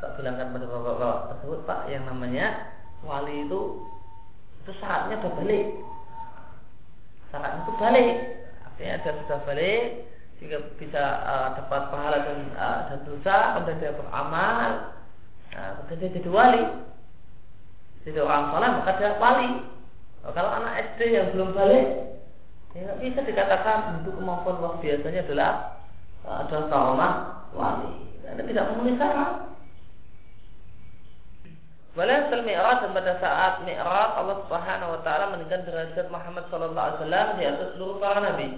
Tak 0.00 0.16
bilangkan 0.16 0.56
pada 0.56 0.66
bapak-bapak 0.66 1.18
tersebut 1.36 1.60
pak 1.68 1.80
yang 1.92 2.08
namanya 2.08 2.72
wali 3.04 3.44
itu 3.44 3.84
itu 4.64 4.72
syaratnya 4.80 5.20
sudah 5.20 5.32
balik. 5.40 5.66
Syaratnya 7.28 7.60
itu 7.60 7.72
balik. 7.76 8.14
Artinya 8.64 8.94
dia 9.02 9.12
sudah 9.24 9.38
balik 9.44 9.84
sehingga 10.40 10.58
bisa 10.80 11.04
uh, 11.28 11.48
dapat 11.52 11.82
pahala 11.92 12.18
dan 12.24 12.38
uh, 12.56 12.78
dan 12.88 13.00
dosa 13.04 13.36
kemudian 13.56 13.80
dia 13.82 13.92
beramal. 13.92 14.68
Nah, 15.52 15.84
dia 15.92 16.08
jadi 16.08 16.30
wali. 16.32 16.64
Jadi 18.08 18.18
orang 18.24 18.48
soleh 18.54 18.70
maka 18.80 18.90
dia 18.96 19.20
wali. 19.20 19.50
Nah, 20.24 20.32
kalau 20.32 20.50
anak 20.52 20.96
SD 20.96 21.00
yang 21.12 21.28
belum 21.36 21.52
balik 21.52 21.86
ya 22.70 22.94
bisa 23.02 23.20
dikatakan 23.26 23.98
untuk 23.98 24.14
kemampuan 24.14 24.62
luar 24.62 24.74
biasanya 24.78 25.26
adalah 25.26 25.79
adalah 26.24 26.66
trauma 26.68 27.08
wali. 27.56 27.90
Anda 28.30 28.42
tidak 28.46 28.64
memenuhi 28.70 28.94
syarat. 29.00 29.50
Walhasil 31.98 32.46
mi'raj 32.46 32.86
dan 32.86 32.94
pada 32.94 33.18
saat 33.18 33.52
mi'raj 33.66 34.10
Allah 34.14 34.36
Subhanahu 34.46 34.94
wa 34.94 35.00
taala 35.02 35.34
meninggikan 35.34 35.66
derajat 35.66 36.06
Muhammad 36.06 36.46
sallallahu 36.46 36.86
alaihi 36.86 36.98
wasallam 37.02 37.26
di 37.34 37.44
atas 37.50 37.68
seluruh 37.74 37.96
para 37.98 38.18
nabi. 38.22 38.48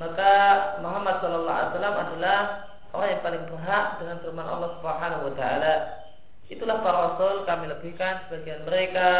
Maka 0.00 0.32
Muhammad 0.80 1.20
sallallahu 1.20 1.52
alaihi 1.52 1.70
wasallam 1.76 1.96
adalah 2.00 2.38
orang 2.96 3.08
yang 3.12 3.22
paling 3.22 3.44
berhak 3.52 3.86
dengan 4.00 4.16
firman 4.24 4.48
Allah 4.48 4.70
Subhanahu 4.80 5.22
wa 5.28 5.32
taala. 5.36 5.74
Itulah 6.48 6.76
para 6.80 6.98
rasul 7.12 7.44
kami 7.44 7.64
lebihkan 7.68 8.24
sebagian 8.24 8.64
mereka 8.64 9.10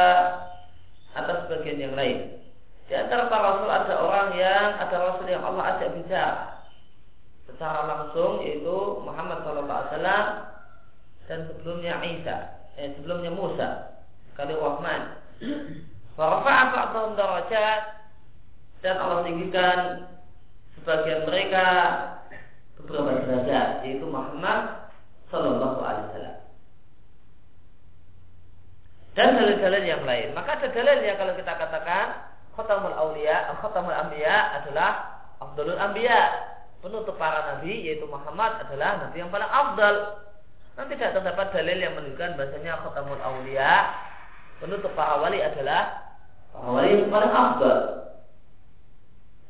atas 1.13 1.45
sebagian 1.45 1.77
yang 1.77 1.93
lain. 1.93 2.41
Di 2.89 2.97
antara 2.97 3.29
para 3.29 3.53
rasul 3.53 3.69
ada 3.69 3.95
orang 4.01 4.29
yang 4.33 4.81
ada 4.81 4.97
rasul 4.97 5.29
yang 5.29 5.45
Allah 5.45 5.77
ajak 5.77 5.93
bicara 5.93 6.58
secara 7.59 7.91
langsung 7.91 8.39
yaitu 8.47 9.03
Muhammad 9.03 9.43
SAW 9.43 10.07
dan 11.27 11.39
sebelumnya 11.51 11.99
Isa, 12.07 12.55
eh, 12.79 12.95
sebelumnya 12.95 13.35
Musa, 13.35 13.99
kali 14.39 14.55
Rahman. 14.55 15.19
Warafa'a 16.15 16.71
ba'dhum 16.71 17.19
darajat 17.19 17.83
dan 18.79 18.95
Allah 19.03 19.27
tinggikan 19.27 20.07
sebagian 20.79 21.27
mereka 21.27 21.67
beberapa 22.79 23.27
derajat 23.27 23.83
yaitu 23.91 24.07
Muhammad 24.07 24.87
Sallallahu 25.35 25.83
Alaihi 25.83 26.07
Wasallam 26.15 26.39
dan 29.19 29.35
dalil-dalil 29.35 29.83
yang 29.83 30.07
lain. 30.07 30.31
Maka 30.31 30.63
ada 30.63 30.71
dalil 30.71 31.03
yang 31.03 31.19
kalau 31.19 31.35
kita 31.35 31.59
katakan 31.59 32.07
Khatamul 32.55 32.95
Aulia, 32.95 33.51
Khatamul 33.59 33.99
Anbiya 33.99 34.63
adalah 34.63 34.91
Abdulul 35.43 35.75
Anbiya 35.75 36.55
penutup 36.79 37.19
para 37.19 37.57
nabi 37.57 37.87
yaitu 37.87 38.07
Muhammad 38.07 38.63
adalah 38.63 39.07
nabi 39.07 39.17
yang 39.19 39.31
paling 39.31 39.51
afdal. 39.51 39.97
Nanti 40.79 40.95
tidak 40.95 41.19
terdapat 41.19 41.47
dalil 41.51 41.79
yang 41.83 41.95
menunjukkan 41.99 42.39
bahasanya 42.39 42.79
khatamul 42.87 43.19
awliya 43.19 43.75
penutup 44.63 44.95
para 44.95 45.19
wali 45.19 45.43
adalah 45.43 46.15
para 46.55 46.69
wali 46.71 47.03
yang 47.03 47.11
paling 47.11 47.33
afdal. 47.35 47.79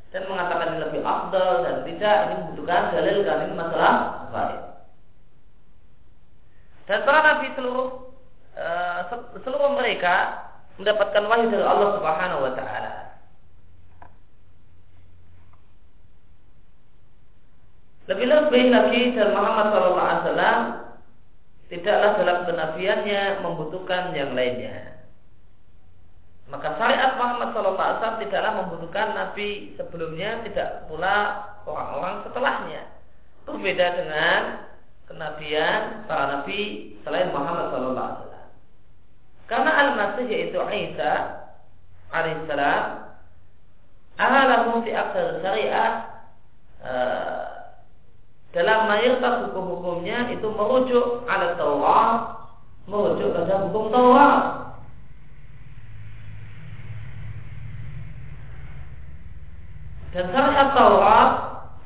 Dan 0.08 0.24
mengatakan 0.24 0.80
lebih 0.80 1.04
afdal 1.04 1.50
dan 1.68 1.76
tidak 1.84 2.16
ini 2.16 2.34
membutuhkan 2.40 2.82
dalil 2.96 3.16
ini 3.20 3.54
masalah 3.56 3.94
baik. 4.32 4.60
Dan 6.88 6.98
para 7.04 7.20
nabi 7.20 7.46
seluruh 7.52 7.88
uh, 8.56 9.00
seluruh 9.44 9.76
mereka 9.76 10.48
mendapatkan 10.80 11.28
wahyu 11.28 11.52
dari 11.52 11.64
Allah 11.66 11.88
Subhanahu 12.00 12.40
wa 12.48 12.52
taala. 12.56 12.92
Lebih-lebih 18.08 18.64
lagi 18.72 19.02
dan 19.12 19.36
Muhammad 19.36 19.66
SAW 19.68 20.60
tidaklah 21.68 22.10
dalam 22.16 22.38
kenabiannya 22.48 23.44
membutuhkan 23.44 24.16
yang 24.16 24.32
lainnya. 24.32 24.96
Maka 26.48 26.80
syariat 26.80 27.20
Muhammad 27.20 27.52
SAW 27.52 28.24
tidaklah 28.24 28.64
membutuhkan 28.64 29.12
Nabi 29.12 29.76
sebelumnya, 29.76 30.40
tidak 30.48 30.88
pula 30.88 31.44
orang-orang 31.68 32.24
setelahnya. 32.24 32.82
Berbeda 33.44 33.86
dengan 34.00 34.40
kenabian 35.04 36.08
para 36.08 36.40
Nabi 36.40 36.60
selain 37.04 37.28
Muhammad 37.36 37.76
SAW. 37.76 38.32
Karena 39.48 39.70
Al-Masih 39.72 40.28
yaitu 40.28 40.56
Isa 40.60 41.12
alaihissalam 42.12 42.84
ahalahu 44.16 44.84
fi 44.84 44.90
aksar 44.92 45.40
syariah 45.40 45.92
uh, 46.84 47.37
dalam 48.56 48.88
mayoritas 48.88 49.48
hukum-hukumnya 49.48 50.32
itu 50.32 50.48
merujuk 50.48 51.28
ala 51.28 51.56
Taurat, 51.60 52.12
merujuk 52.88 53.32
pada 53.36 53.54
hukum 53.68 53.92
Taurat. 53.92 54.40
Dan 60.08 60.24
syariat 60.32 60.72
Taurat 60.72 61.30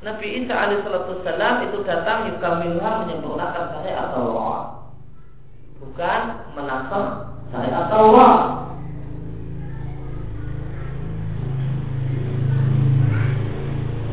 Nabi 0.03 0.43
Isa 0.43 0.51
alaihissalam 0.51 1.55
itu 1.71 1.79
datang 1.87 2.27
yukamilha 2.27 3.07
menyempurnakan 3.07 3.63
syariat 3.71 4.11
Taurat 4.11 4.83
bukan 5.79 6.21
menasah 6.51 7.07
syariat 7.47 7.85
Taurat 7.87 8.39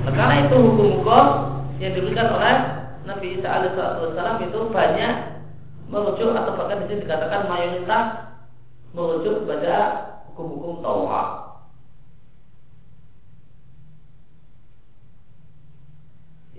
nah, 0.06 0.12
karena 0.14 0.34
itu 0.46 0.56
hukum-hukum 0.62 1.26
yang 1.80 1.96
diberikan 1.96 2.28
oleh 2.36 2.54
Nabi 3.08 3.40
Isa 3.40 3.48
alaihissalam 3.48 4.44
itu 4.44 4.60
banyak 4.68 5.14
merujuk 5.88 6.36
atau 6.36 6.52
bahkan 6.54 6.84
sini 6.86 7.08
dikatakan 7.08 7.48
mayoritas 7.48 8.04
merujuk 8.92 9.42
kepada 9.42 9.76
hukum-hukum 10.30 10.84
Taurat. 10.84 11.28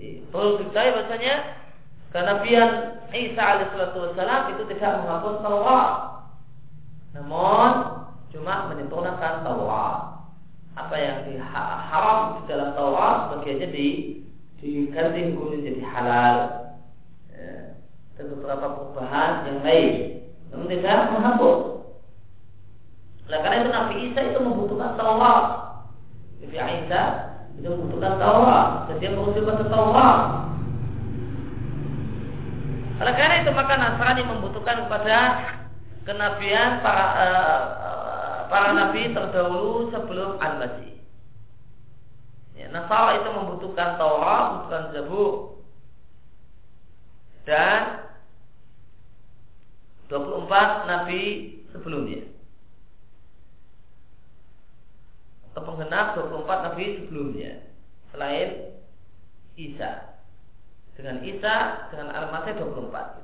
Perlu 0.02 0.58
diketahui 0.58 0.94
bahasanya 0.98 1.34
kenabian 2.10 2.70
Isa 3.14 3.42
alaihissalam 3.42 4.42
itu 4.58 4.62
tidak 4.74 5.06
menghapus 5.06 5.36
Taurat, 5.46 5.90
namun 7.14 7.70
cuma 8.34 8.66
menyempurnakan 8.74 9.46
Taurat. 9.46 9.96
Apa 10.72 10.96
yang 10.96 11.28
diharam 11.28 12.42
di 12.42 12.50
dalam 12.50 12.72
Taurat 12.74 13.36
bagiannya 13.36 13.68
di 13.70 13.88
diganti 14.62 15.34
hukumnya 15.34 15.66
jadi 15.66 15.82
halal. 15.82 16.36
Ya, 17.34 17.74
dan 18.14 18.24
beberapa 18.30 18.66
perubahan 18.78 19.50
yang 19.50 19.58
lain, 19.66 19.90
namun 20.54 20.70
tidak 20.70 21.10
menghapus. 21.10 21.58
Nah, 23.26 23.38
karena 23.40 23.60
itu 23.64 23.70
Nabi 23.72 23.94
Isa 24.06 24.20
itu 24.28 24.38
membutuhkan 24.38 24.94
Taurat. 24.94 25.44
Nabi 26.38 26.56
Isa 26.56 27.02
itu 27.58 27.68
membutuhkan 27.68 28.14
Taurat 28.22 28.66
dan 28.86 28.96
dia 29.02 29.10
pada 29.42 29.64
Taurat. 29.66 30.18
Oleh 33.02 33.14
karena 33.18 33.42
itu 33.42 33.50
maka 33.50 33.74
Nasrani 33.74 34.22
membutuhkan 34.30 34.86
kepada 34.86 35.18
kenabian 36.06 36.82
para 36.86 37.06
uh, 37.18 37.62
para 38.46 38.76
nabi 38.76 39.10
terdahulu 39.10 39.90
sebelum 39.90 40.38
Al-Masih. 40.38 40.91
Nasara 42.72 43.20
itu 43.20 43.28
membutuhkan 43.30 44.00
Taurat, 44.00 44.44
membutuhkan 44.48 44.84
Zabur 44.96 45.32
dan 47.44 48.08
24 50.08 50.88
nabi 50.88 51.22
sebelumnya. 51.70 52.32
atau 55.52 55.68
penggenap 55.68 56.16
24 56.16 56.64
nabi 56.72 56.84
sebelumnya 57.04 57.60
selain 58.08 58.72
Isa. 59.60 60.16
Dengan 60.96 61.20
Isa 61.28 61.88
dengan 61.92 62.08
Al-Masih 62.08 62.56
24 62.56 63.21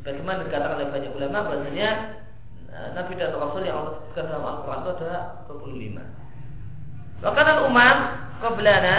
Sebagaimana 0.00 0.48
dikatakan 0.48 0.76
oleh 0.80 0.88
banyak 0.88 1.12
ulama 1.12 1.38
bahasanya 1.44 1.90
eh, 2.72 2.88
Nabi 2.96 3.12
dan 3.20 3.36
Rasul 3.36 3.68
yang 3.68 3.76
Allah 3.84 3.92
sebutkan 4.00 4.24
dalam 4.32 4.44
Al-Quran 4.48 4.80
itu 4.80 4.90
ada 5.04 5.20
25 5.44 7.20
Bahkan 7.20 7.56
umat 7.68 7.96
Qablana 8.40 8.98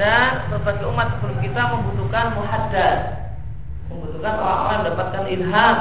dan 0.00 0.48
berbagai 0.48 0.88
umat 0.88 1.20
sebelum 1.20 1.38
kita 1.44 1.62
membutuhkan 1.76 2.32
muhaddad 2.32 2.98
membutuhkan 3.92 4.34
orang-orang 4.40 4.78
mendapatkan 4.84 5.24
ilham. 5.32 5.78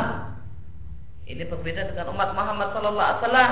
Ini 1.28 1.44
berbeda 1.48 1.92
dengan 1.92 2.08
umat 2.16 2.30
Muhammad 2.36 2.68
sallallahu 2.72 3.08
alaihi 3.08 3.20
wasallam. 3.24 3.52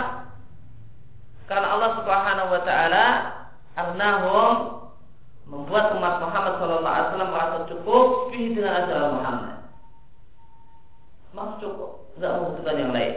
Karena 1.46 1.68
Allah 1.76 1.92
Subhanahu 2.02 2.50
wa 2.50 2.62
taala 2.64 3.06
arnahum 3.76 4.56
membuat 5.46 5.94
umat 5.96 6.14
Muhammad 6.24 6.54
sallallahu 6.60 6.96
alaihi 6.96 7.08
wasallam 7.12 7.32
merasa 7.32 7.58
cukup 7.70 8.08
dengan 8.32 8.74
ajaran 8.84 9.12
Muhammad. 9.16 9.55
Masih 11.36 11.68
cukup, 11.68 12.16
tidak 12.16 12.32
membutuhkan 12.40 12.76
yang 12.80 12.92
lain. 12.96 13.14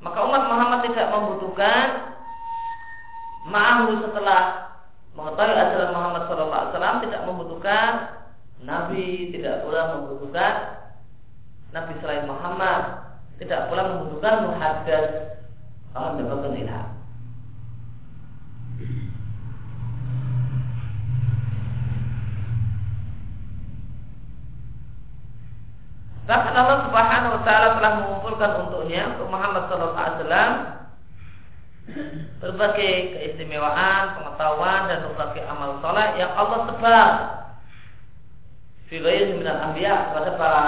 Maka 0.00 0.18
umat 0.24 0.42
Muhammad 0.48 0.80
tidak 0.88 1.12
membutuhkan 1.12 1.86
ma'ahu 3.44 4.00
setelah 4.08 4.72
mengetahui 5.12 5.56
ajaran 5.60 5.92
Muhammad 5.92 6.22
wasallam 6.28 6.96
tidak 7.04 7.20
membutuhkan 7.28 7.90
Nabi 8.64 9.32
tidak 9.32 9.64
pula 9.64 9.96
membutuhkan 9.96 10.54
Nabi 11.72 11.92
selain 12.00 12.24
Muhammad 12.24 12.80
tidak 13.40 13.68
pula 13.68 13.82
membutuhkan 13.92 14.34
muhaddas 14.48 15.06
orang 15.96 16.12
mendapatkan 16.16 16.54
ilham. 16.60 16.88
Bahkan 26.30 26.54
Allah 26.54 26.78
Subhanahu 26.86 27.32
wa 27.34 27.42
taala 27.42 27.68
telah 27.74 27.92
mengumpulkan 27.98 28.50
untuknya 28.62 29.18
untuk 29.18 29.34
Muhammad 29.34 29.66
sallallahu 29.66 29.98
alaihi 29.98 30.18
wasallam 30.22 30.52
berbagai 32.38 32.94
keistimewaan, 33.18 34.14
pengetahuan 34.14 34.86
dan 34.86 35.10
berbagai 35.10 35.42
amal 35.50 35.82
soleh 35.82 36.22
yang 36.22 36.30
Allah 36.38 36.70
sebar 36.70 37.10
fi 38.86 39.02
ghairi 39.02 39.42
minal 39.42 39.58
anbiya 39.58 40.14
kepada 40.14 40.30
para 40.38 40.66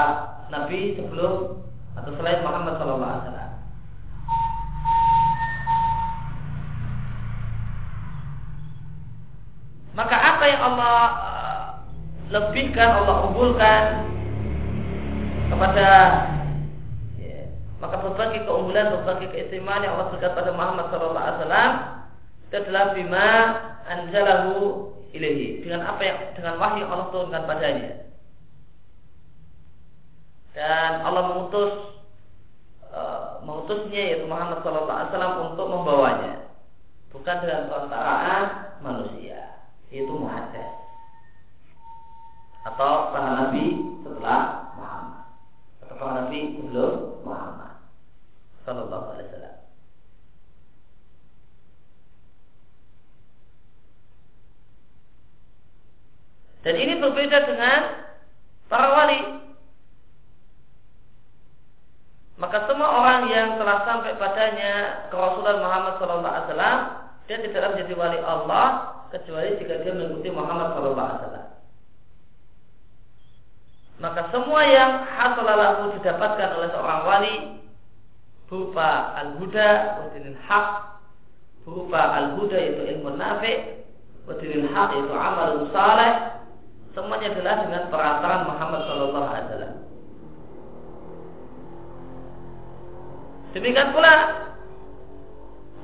nabi 0.50 0.98
sebelum 0.98 1.62
atau 1.94 2.10
selain 2.18 2.42
Muhammad 2.42 2.74
sallallahu 2.82 3.06
alaihi 3.06 3.22
wasallam. 3.22 3.50
Maka 9.94 10.16
apa 10.18 10.44
yang 10.50 10.62
Allah 10.74 10.98
uh, 11.22 11.66
lebihkan, 12.34 12.88
Allah 12.98 13.30
unggulkan 13.30 14.11
kepada 15.52 15.88
ya, 17.20 17.38
maka 17.78 17.96
berbagai 18.00 18.48
keunggulan, 18.48 18.96
berbagai 19.00 19.28
keistimewaan 19.36 19.84
yang 19.84 19.94
Allah 20.00 20.08
berikan 20.08 20.32
pada 20.32 20.50
Muhammad 20.56 20.86
sallallahu 20.88 21.20
alaihi 21.20 21.38
wasallam 21.44 21.72
itu 22.48 22.54
adalah 22.56 22.84
bima 22.96 23.28
anjalahu 23.88 24.54
ilahi 25.12 25.60
dengan 25.60 25.80
apa 25.84 26.02
yang 26.04 26.18
dengan 26.32 26.54
wahyu 26.56 26.84
Allah 26.88 27.08
turunkan 27.12 27.44
padanya. 27.44 27.92
Dan 30.52 31.00
Allah 31.00 31.22
mengutus 31.32 31.72
uh, 32.92 33.40
mengutusnya 33.40 34.02
yaitu 34.12 34.28
Muhammad 34.28 34.60
SAW 34.60 35.48
untuk 35.52 35.66
membawanya 35.68 36.44
bukan 37.08 37.36
dengan 37.44 37.72
perantaraan 37.72 38.44
manusia 38.84 39.64
yaitu 39.88 40.12
muhaddas 40.12 40.72
atau 42.62 43.12
para 43.12 43.30
nabi 43.48 43.80
setelah 44.04 44.61
para 46.02 46.26
nabi 46.26 46.58
sebelum 46.58 47.22
Muhammad 47.22 47.78
Sallallahu 48.66 49.06
Alaihi 49.14 49.28
Wasallam. 49.30 49.56
Dan 56.66 56.74
ini 56.78 56.94
berbeda 56.98 57.38
dengan 57.46 57.80
para 58.66 58.88
wali 58.90 59.20
maka 62.42 62.66
semua 62.66 62.90
orang 62.90 63.30
yang 63.30 63.54
telah 63.54 63.86
sampai 63.86 64.18
padanya 64.18 65.06
kerasulan 65.14 65.62
Muhammad 65.62 65.94
SAW 66.02 66.66
dia 67.30 67.38
tidak 67.38 67.78
menjadi 67.78 67.94
wali 67.94 68.18
Allah 68.18 68.66
kecuali 69.14 69.54
jika 69.62 69.86
dia 69.86 69.94
mengikuti 69.94 70.34
Muhammad 70.34 70.74
SAW. 70.74 71.51
Maka 74.02 74.34
semua 74.34 74.66
yang 74.66 75.06
hasalalahu 75.06 75.94
didapatkan 75.94 76.58
oleh 76.58 76.68
seorang 76.74 77.02
wali 77.06 77.34
berupa 78.50 79.14
al-huda 79.14 80.02
wa 80.02 80.10
hak 80.50 80.66
berupa 81.62 82.00
al-huda 82.18 82.58
yaitu 82.58 82.82
ilmu 82.98 83.14
nafi 83.14 83.86
wa 84.26 84.34
hak 84.34 84.88
yaitu 84.98 85.14
amal 85.14 85.70
saleh 85.70 86.12
semuanya 86.98 87.30
adalah 87.30 87.54
dengan 87.62 87.82
perantaran 87.94 88.42
Muhammad 88.50 88.80
Shallallahu 88.90 89.26
Alaihi 89.30 89.46
Wasallam. 89.46 89.74
Demikian 93.54 93.88
pula 93.94 94.14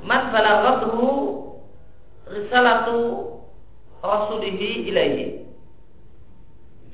man 0.02 0.22
balaghathu 0.34 1.06
risalatu 2.34 2.98
rasulihi 4.02 4.90
ilaihi. 4.90 5.46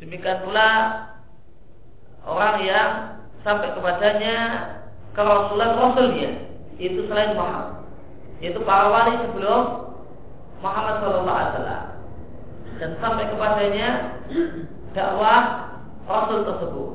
Demikian 0.04 0.44
pula 0.44 0.68
orang 2.24 2.56
yang 2.64 2.90
sampai 3.44 3.72
kepadanya 3.76 4.36
kerasulan 5.12 5.76
rasulnya 5.76 6.30
itu 6.80 7.06
selain 7.06 7.36
Muhammad. 7.38 7.86
Yaitu 8.42 8.60
para 8.66 8.90
wali 8.90 9.14
sebelum 9.24 9.62
Muhammad 10.60 10.94
Shallallahu 11.00 11.38
Alaihi 11.38 11.52
Wasallam. 11.54 11.84
Dan 12.82 12.90
sampai 12.98 13.24
kepadanya 13.30 13.88
dakwah 14.96 15.40
Rasul 16.04 16.44
tersebut. 16.44 16.90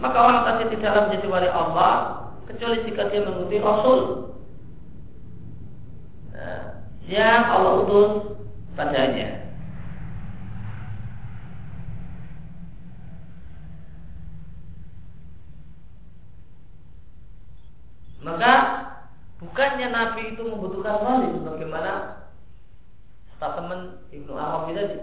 Maka 0.00 0.16
orang 0.16 0.42
tadi 0.48 0.62
tidaklah 0.72 1.02
menjadi 1.12 1.26
wali 1.28 1.48
Allah 1.52 1.92
kecuali 2.48 2.82
jika 2.88 3.12
dia 3.12 3.20
mengikuti 3.22 3.60
Rasul 3.60 4.00
nah, 6.32 6.64
yang 7.04 7.42
Allah 7.46 7.72
utus 7.84 8.10
padanya. 8.74 9.39
Maka 18.20 18.52
bukannya 19.40 19.88
Nabi 19.88 20.36
itu 20.36 20.42
membutuhkan 20.44 21.00
wali 21.00 21.28
sebagaimana 21.40 21.92
statement 23.40 24.04
Ibnu 24.12 24.32
Arabi 24.36 24.76
tadi 24.76 24.96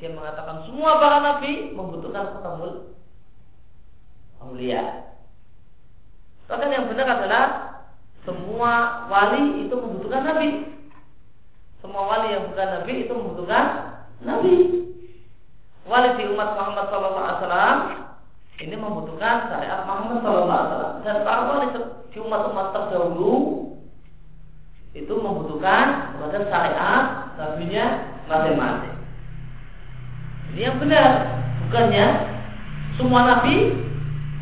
dia 0.00 0.16
mengatakan 0.16 0.64
semua 0.64 0.96
para 0.96 1.18
nabi 1.20 1.74
membutuhkan 1.76 2.38
ketemu 2.38 2.94
mulia. 4.40 4.82
Bahkan 6.48 6.70
yang 6.72 6.88
benar 6.88 7.08
adalah 7.20 7.44
semua 8.24 9.04
wali 9.12 9.66
itu 9.68 9.74
membutuhkan 9.76 10.24
nabi. 10.24 10.72
Semua 11.84 12.06
wali 12.06 12.32
yang 12.32 12.48
bukan 12.48 12.68
nabi 12.80 12.92
itu 13.04 13.12
membutuhkan 13.12 13.64
nabi. 14.24 14.54
Wali 15.84 16.08
di 16.16 16.24
umat 16.32 16.48
Muhammad 16.54 16.86
SAW 16.88 17.99
ini 18.60 18.76
membutuhkan 18.76 19.48
syariat 19.48 19.88
Muhammad 19.88 20.20
SAW 20.20 21.00
dan 21.00 21.24
para 21.24 21.48
wali 21.48 21.68
di 22.12 22.18
umat-umat 22.20 22.76
terdahulu 22.76 23.32
itu 24.92 25.14
membutuhkan 25.16 26.12
kepada 26.12 26.38
syariat 26.50 27.04
nabinya 27.40 27.84
masing-masing. 28.28 28.96
Ini 30.52 30.60
yang 30.66 30.76
benar, 30.76 31.10
bukannya 31.64 32.06
semua 33.00 33.20
nabi 33.24 33.56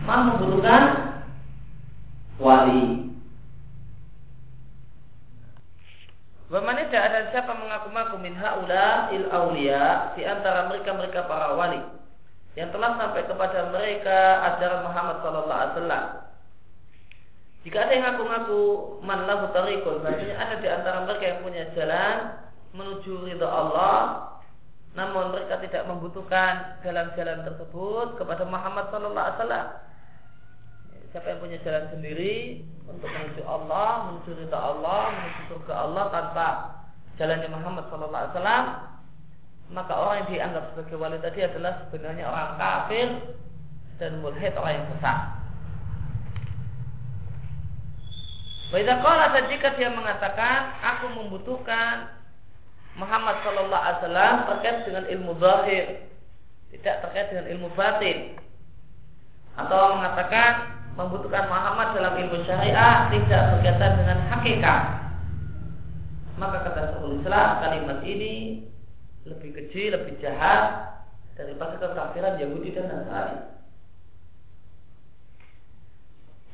malah 0.03 0.25
membutuhkan 0.35 0.83
wali. 2.43 3.13
Bagaimana 6.49 6.89
tidak 6.89 7.05
ada 7.13 7.21
siapa 7.29 7.53
mengaku-ngaku 7.55 8.17
min 8.25 8.35
haula 8.41 9.13
il 9.13 9.29
aulia 9.29 10.17
di 10.17 10.25
antara 10.25 10.73
mereka-mereka 10.73 11.29
para 11.29 11.53
wali 11.55 11.98
yang 12.59 12.75
telah 12.75 12.99
sampai 12.99 13.23
kepada 13.23 13.71
mereka 13.71 14.19
ajaran 14.51 14.83
Muhammad 14.91 15.17
sallallahu 15.23 15.61
alaihi 15.63 15.75
wasallam. 15.79 16.05
Jika 17.63 17.77
ada 17.87 17.93
yang 17.95 18.05
ngaku-ngaku 18.11 18.63
man 19.07 19.21
lahu 19.31 19.45
tariqun, 19.55 20.03
berarti 20.03 20.27
ada 20.35 20.55
di 20.59 20.67
antara 20.67 21.07
mereka 21.07 21.25
yang 21.31 21.41
punya 21.47 21.63
jalan 21.79 22.17
menuju 22.75 23.31
ridha 23.31 23.47
Allah, 23.47 23.99
namun 24.99 25.31
mereka 25.31 25.63
tidak 25.63 25.87
membutuhkan 25.87 26.83
jalan-jalan 26.83 27.47
tersebut 27.47 28.19
kepada 28.19 28.43
Muhammad 28.43 28.91
sallallahu 28.91 29.23
alaihi 29.23 29.39
wasallam 29.39 29.67
siapa 31.09 31.25
yang 31.33 31.41
punya 31.41 31.59
jalan 31.65 31.85
sendiri 31.89 32.67
untuk 32.85 33.09
menuju 33.09 33.43
Allah, 33.49 34.13
menuju 34.13 34.31
ridha 34.45 34.59
Allah, 34.61 35.03
menuju 35.17 35.41
surga 35.55 35.75
Allah 35.89 36.05
tanpa 36.13 36.49
jalannya 37.17 37.49
Muhammad 37.51 37.85
Sallallahu 37.91 38.23
Alaihi 38.23 38.35
Wasallam, 38.37 38.65
maka 39.69 39.93
orang 39.93 40.25
yang 40.25 40.31
dianggap 40.33 40.65
sebagai 40.73 40.97
wali 40.97 41.21
tadi 41.21 41.45
adalah 41.45 41.85
sebenarnya 41.89 42.25
orang 42.25 42.51
kafir 42.57 43.09
dan 44.01 44.25
mulhid 44.25 44.55
orang 44.57 44.81
yang 44.81 44.87
sesat. 44.97 45.19
Baiklah 48.69 49.01
kalau 49.01 49.49
jika 49.49 49.69
dia 49.81 49.89
mengatakan 49.89 50.77
aku 50.85 51.09
membutuhkan 51.17 52.13
Muhammad 53.01 53.41
Sallallahu 53.41 53.81
Alaihi 53.81 53.99
Wasallam 54.05 54.35
terkait 54.53 54.79
dengan 54.85 55.05
ilmu 55.09 55.33
zahir, 55.41 55.85
tidak 56.77 56.97
terkait 57.01 57.27
dengan 57.33 57.47
ilmu 57.57 57.69
batin, 57.73 58.37
atau 59.57 59.97
mengatakan 59.97 60.79
membutuhkan 60.99 61.49
Muhammad 61.49 61.97
dalam 61.97 62.15
ilmu 62.19 62.45
syariah 62.45 63.09
tidak 63.09 63.43
berkaitan 63.57 63.93
dengan 64.05 64.19
hakikat. 64.37 64.83
Maka 66.39 66.57
kata 66.69 66.81
Syekhul 66.95 67.19
Islam 67.23 67.49
kalimat 67.63 67.99
ini 68.05 68.68
lebih 69.31 69.51
kecil, 69.55 69.95
lebih 69.95 70.17
jahat 70.21 70.97
daripada 71.37 71.79
kekafiran 71.79 72.41
Yahudi 72.41 72.75
dan 72.75 72.89
Nasrani. 72.89 73.39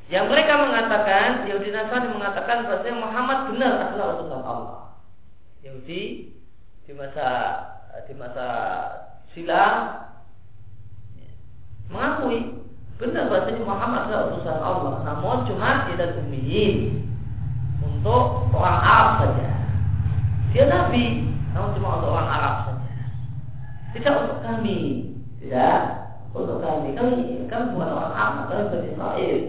Yang 0.05 0.25
mereka 0.29 0.53
mengatakan, 0.61 1.27
Yahudi 1.49 1.69
Nasrani 1.73 2.07
mengatakan 2.13 2.69
bahwa 2.69 2.91
Muhammad 3.01 3.39
benar 3.49 3.73
adalah 3.89 4.07
utusan 4.19 4.43
Allah. 4.45 4.79
Yahudi 5.65 6.03
di 6.85 6.91
masa 6.93 7.27
di 8.05 8.13
masa 8.13 8.47
silam 9.33 10.05
mengakui 11.89 12.65
Benar 12.95 13.27
bahasanya 13.27 13.59
Muhammad 13.67 14.07
adalah 14.07 14.25
utusan 14.31 14.59
Allah, 14.63 14.93
namun 15.03 15.43
cuma 15.51 15.83
tidak 15.91 16.15
ummiyin 16.15 17.03
untuk 17.83 18.47
orang 18.55 18.79
Arab 18.79 19.09
saja. 19.19 19.47
Dia 20.55 20.65
Nabi, 20.71 21.27
namun 21.55 21.71
cuma 21.79 22.03
untuk 22.03 22.11
orang 22.11 22.27
Arab 22.35 22.55
saja. 22.67 22.83
Tidak 23.95 24.13
untuk 24.27 24.39
kami, 24.43 24.79
tidak 25.39 25.79
untuk 26.35 26.59
kami. 26.59 26.91
Kami 26.99 27.47
kan 27.47 27.71
bukan 27.71 27.95
orang 27.95 28.11
Arab, 28.11 28.33
kami 28.51 28.63
bani 28.75 28.87
Israel. 28.91 29.39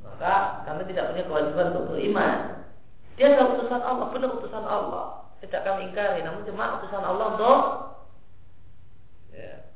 Maka 0.00 0.34
kami 0.64 0.82
tidak 0.88 1.12
punya 1.12 1.28
kewajiban 1.28 1.70
untuk 1.76 1.86
beriman. 1.92 2.36
Dia 3.20 3.36
adalah 3.36 3.52
utusan 3.52 3.82
Allah, 3.84 4.06
benar 4.16 4.30
utusan 4.32 4.64
Allah. 4.64 5.06
Tidak 5.44 5.60
kami 5.60 5.92
ingkari, 5.92 6.24
namun 6.24 6.48
cuma 6.48 6.80
utusan 6.80 7.04
Allah 7.04 7.26
untuk 7.36 7.60
ya, 9.36 9.68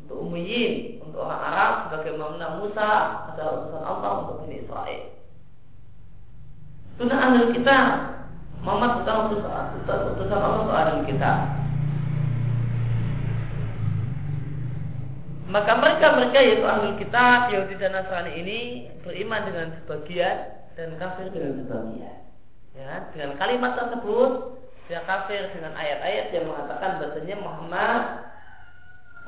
untuk 0.00 0.16
ummiyin, 0.16 1.04
untuk 1.04 1.28
orang 1.28 1.42
Arab 1.44 1.72
sebagaimana 1.92 2.46
Musa 2.64 2.90
adalah 3.36 3.52
utusan 3.60 3.84
Allah 3.84 4.10
untuk 4.24 4.34
Bani 4.40 4.56
Israel. 4.64 5.02
Sunnah 6.96 7.18
ahli 7.20 7.52
kita 7.52 7.78
Muhammad 8.62 9.02
bukan 9.02 9.16
utusan, 9.30 9.98
utusan 10.18 10.40
Allah 10.40 10.66
ahli 10.74 11.06
kita. 11.06 11.32
Maka 15.48 15.72
mereka 15.80 16.06
mereka 16.12 16.38
yaitu 16.44 16.66
ahli 16.68 16.92
kitab 17.00 17.48
Yahudi 17.48 17.80
dan 17.80 17.96
Nasrani 17.96 18.32
ini 18.36 18.58
beriman 19.00 19.48
dengan 19.48 19.66
sebagian 19.80 20.36
dan 20.76 21.00
kafir 21.00 21.32
dengan 21.32 21.64
sebagian. 21.64 22.16
Ya, 22.76 23.08
dengan 23.16 23.40
kalimat 23.40 23.72
tersebut 23.80 24.60
dia 24.92 25.00
kafir 25.08 25.48
dengan 25.56 25.72
ayat-ayat 25.72 26.32
yang 26.36 26.52
mengatakan 26.52 27.00
bahasanya 27.00 27.36
Muhammad 27.40 28.02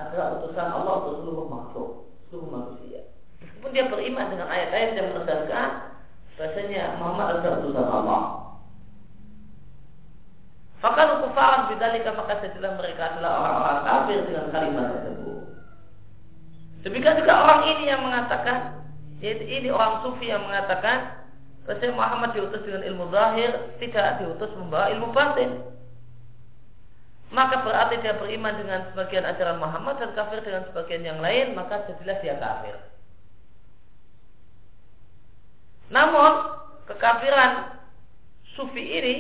adalah 0.01 0.41
utusan 0.41 0.69
Allah 0.73 0.95
untuk 1.05 1.15
seluruh 1.25 1.47
makhluk, 1.49 1.91
seluruh 2.29 2.49
manusia. 2.49 3.01
Meskipun 3.41 3.71
dia 3.73 3.89
beriman 3.89 4.29
dengan 4.29 4.49
ayat-ayat 4.49 4.91
yang 4.97 5.07
menegaskan 5.13 5.69
bahasanya 6.37 6.83
Muhammad 7.01 7.27
adalah 7.41 7.57
utusan 7.65 7.87
Allah. 7.89 8.50
Maka 10.81 11.21
kufaran 11.21 11.69
bidalika 11.69 12.17
maka 12.17 12.41
setelah 12.41 12.73
mereka 12.81 13.13
adalah 13.13 13.33
orang-orang 13.45 13.81
kafir 13.85 14.21
dengan 14.25 14.47
kalimat 14.49 14.87
tersebut. 14.97 15.39
Demikian 16.89 17.21
juga 17.21 17.35
orang 17.37 17.61
ini 17.69 17.85
yang 17.85 18.01
mengatakan, 18.01 18.57
yaitu 19.21 19.45
ini 19.45 19.69
orang 19.69 20.01
sufi 20.01 20.33
yang 20.33 20.41
mengatakan, 20.41 21.21
bahasanya 21.69 21.93
Muhammad 21.93 22.33
diutus 22.33 22.65
dengan 22.65 22.83
ilmu 22.89 23.13
zahir, 23.13 23.53
tidak 23.77 24.25
diutus 24.25 24.49
membawa 24.57 24.89
ilmu 24.89 25.13
batin 25.13 25.61
maka 27.31 27.63
berarti 27.63 28.03
dia 28.03 28.19
beriman 28.19 28.59
dengan 28.59 28.91
sebagian 28.91 29.23
ajaran 29.23 29.63
Muhammad 29.63 30.03
dan 30.03 30.11
kafir 30.19 30.43
dengan 30.43 30.67
sebagian 30.67 31.07
yang 31.07 31.19
lain, 31.23 31.55
maka 31.55 31.87
jadilah 31.87 32.19
dia 32.19 32.35
kafir. 32.43 32.75
Namun 35.95 36.33
kekafiran 36.91 37.79
sufi 38.59 38.83
ini 38.83 39.15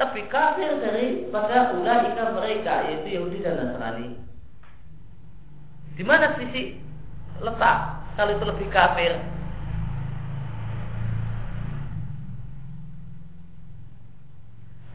lebih 0.00 0.24
kafir 0.32 0.80
daripada 0.80 1.76
ulaika 1.76 2.32
mereka 2.32 2.74
yaitu 2.88 3.08
Yahudi 3.20 3.38
dan 3.44 3.60
Nasrani. 3.60 4.16
Di 5.92 6.04
mana 6.06 6.32
sisi 6.40 6.80
letak 7.44 7.78
kalau 8.16 8.32
itu 8.32 8.44
lebih 8.48 8.68
kafir? 8.72 9.20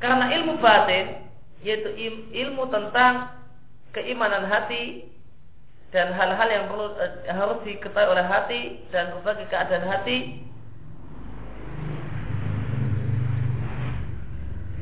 Karena 0.02 0.30
ilmu 0.34 0.62
batin 0.62 1.26
yaitu 1.66 1.90
ilmu 2.34 2.70
tentang 2.70 3.34
keimanan 3.94 4.46
hati 4.46 5.10
dan 5.90 6.14
hal-hal 6.14 6.50
yang 6.52 6.66
perlu 6.70 6.94
eh, 7.00 7.32
harus 7.34 7.58
diketahui 7.66 8.14
oleh 8.14 8.26
hati 8.28 8.62
dan 8.94 9.10
berbagai 9.18 9.48
keadaan 9.50 9.88
hati 9.88 10.47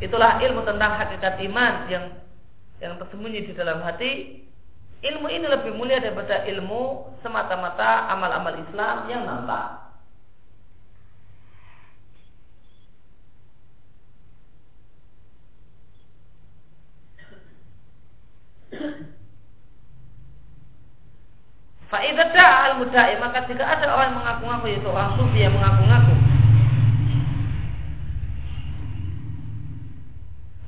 itulah 0.03 0.43
ilmu 0.43 0.67
tentang 0.67 0.99
hakikat 0.99 1.39
iman 1.47 1.87
yang 1.87 2.05
yang 2.83 2.99
tersembunyi 2.99 3.47
di 3.47 3.53
dalam 3.55 3.79
hati. 3.83 4.43
Ilmu 5.05 5.27
ini 5.29 5.45
lebih 5.45 5.77
mulia 5.77 6.01
daripada 6.01 6.43
ilmu 6.49 7.13
semata-mata 7.21 8.09
amal-amal 8.09 8.57
Islam 8.57 9.05
yang 9.05 9.21
nampak. 9.23 9.85
Fa'idah 21.85 22.33
al 22.33 22.73
mudai 22.81 23.15
maka 23.21 23.45
jika 23.45 23.61
ada 23.61 23.87
orang 23.93 24.09
yang 24.11 24.17
mengaku-ngaku 24.19 24.65
yaitu 24.73 24.89
orang 24.89 25.15
sufi 25.15 25.39
yang 25.45 25.53
mengaku-ngaku 25.53 26.34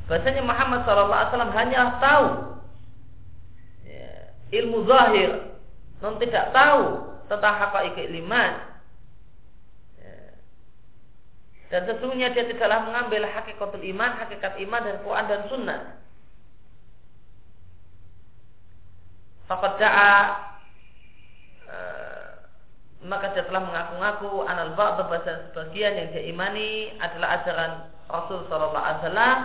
Bahasanya 0.08 0.43
Muhammad 0.43 0.88
SAW 0.88 1.51
hanya 1.51 1.99
tahu 1.99 2.28
ya, 3.84 4.32
ilmu 4.55 4.88
zahir, 4.88 5.51
non 5.99 6.16
tidak 6.16 6.55
tahu 6.55 7.12
tentang 7.28 7.55
hakaik 7.60 7.99
iman. 8.24 8.51
Ya. 9.99 10.16
Dan 11.76 11.82
sesungguhnya 11.91 12.32
dia 12.32 12.47
tidaklah 12.47 12.88
mengambil 12.88 13.28
hakikatul 13.28 13.84
iman, 13.84 14.12
hakikat 14.16 14.55
iman 14.64 14.82
dan 14.88 14.97
Quran 15.03 15.26
dan 15.28 15.41
Sunnah. 15.51 15.82
Fakat 19.51 19.80
da'a 19.80 20.47
maka 23.08 23.32
dia 23.32 23.45
telah 23.45 23.64
mengaku-ngaku 23.64 24.43
anal 24.49 24.74
ba'd 24.74 24.99
bahasa 25.05 25.47
sebagian 25.49 25.95
yang 25.95 26.08
dia 26.12 26.24
imani 26.28 26.91
adalah 26.97 27.39
ajaran 27.39 27.72
Rasul 28.10 28.43
sallallahu 28.49 28.82
alaihi 28.82 29.01
wasallam 29.05 29.38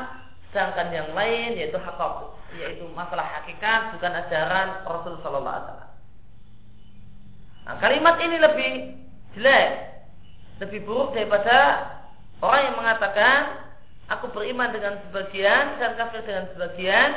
sedangkan 0.52 0.92
yang 0.92 1.08
lain 1.16 1.56
yaitu 1.56 1.80
hakok 1.80 2.36
yaitu 2.60 2.84
masalah 2.92 3.24
hakikat 3.40 3.96
bukan 3.96 4.12
ajaran 4.12 4.84
Rasul 4.84 5.16
sallallahu 5.24 5.48
alaihi 5.56 5.68
wasallam. 5.72 5.90
Nah, 7.62 7.76
kalimat 7.80 8.16
ini 8.20 8.36
lebih 8.36 8.72
jelek, 9.32 9.68
lebih 10.60 10.84
buruk 10.84 11.16
daripada 11.16 11.88
orang 12.44 12.60
yang 12.68 12.76
mengatakan 12.76 13.38
aku 14.12 14.28
beriman 14.34 14.76
dengan 14.76 15.00
sebagian 15.08 15.80
dan 15.80 15.96
kafir 15.96 16.20
dengan 16.28 16.44
sebagian 16.52 17.10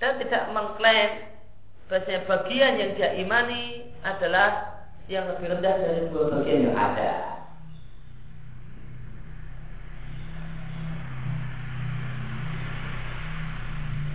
dan 0.00 0.12
tidak 0.24 0.42
mengklaim 0.56 1.10
bahasanya 1.92 2.24
bagian 2.24 2.72
yang 2.80 2.90
dia 2.96 3.12
imani 3.20 3.92
adalah 4.00 4.80
yang 5.04 5.28
lebih 5.28 5.52
rendah 5.52 5.74
dari 5.84 6.08
dua 6.08 6.32
bagian 6.32 6.72
yang 6.72 6.76
ada. 6.80 7.33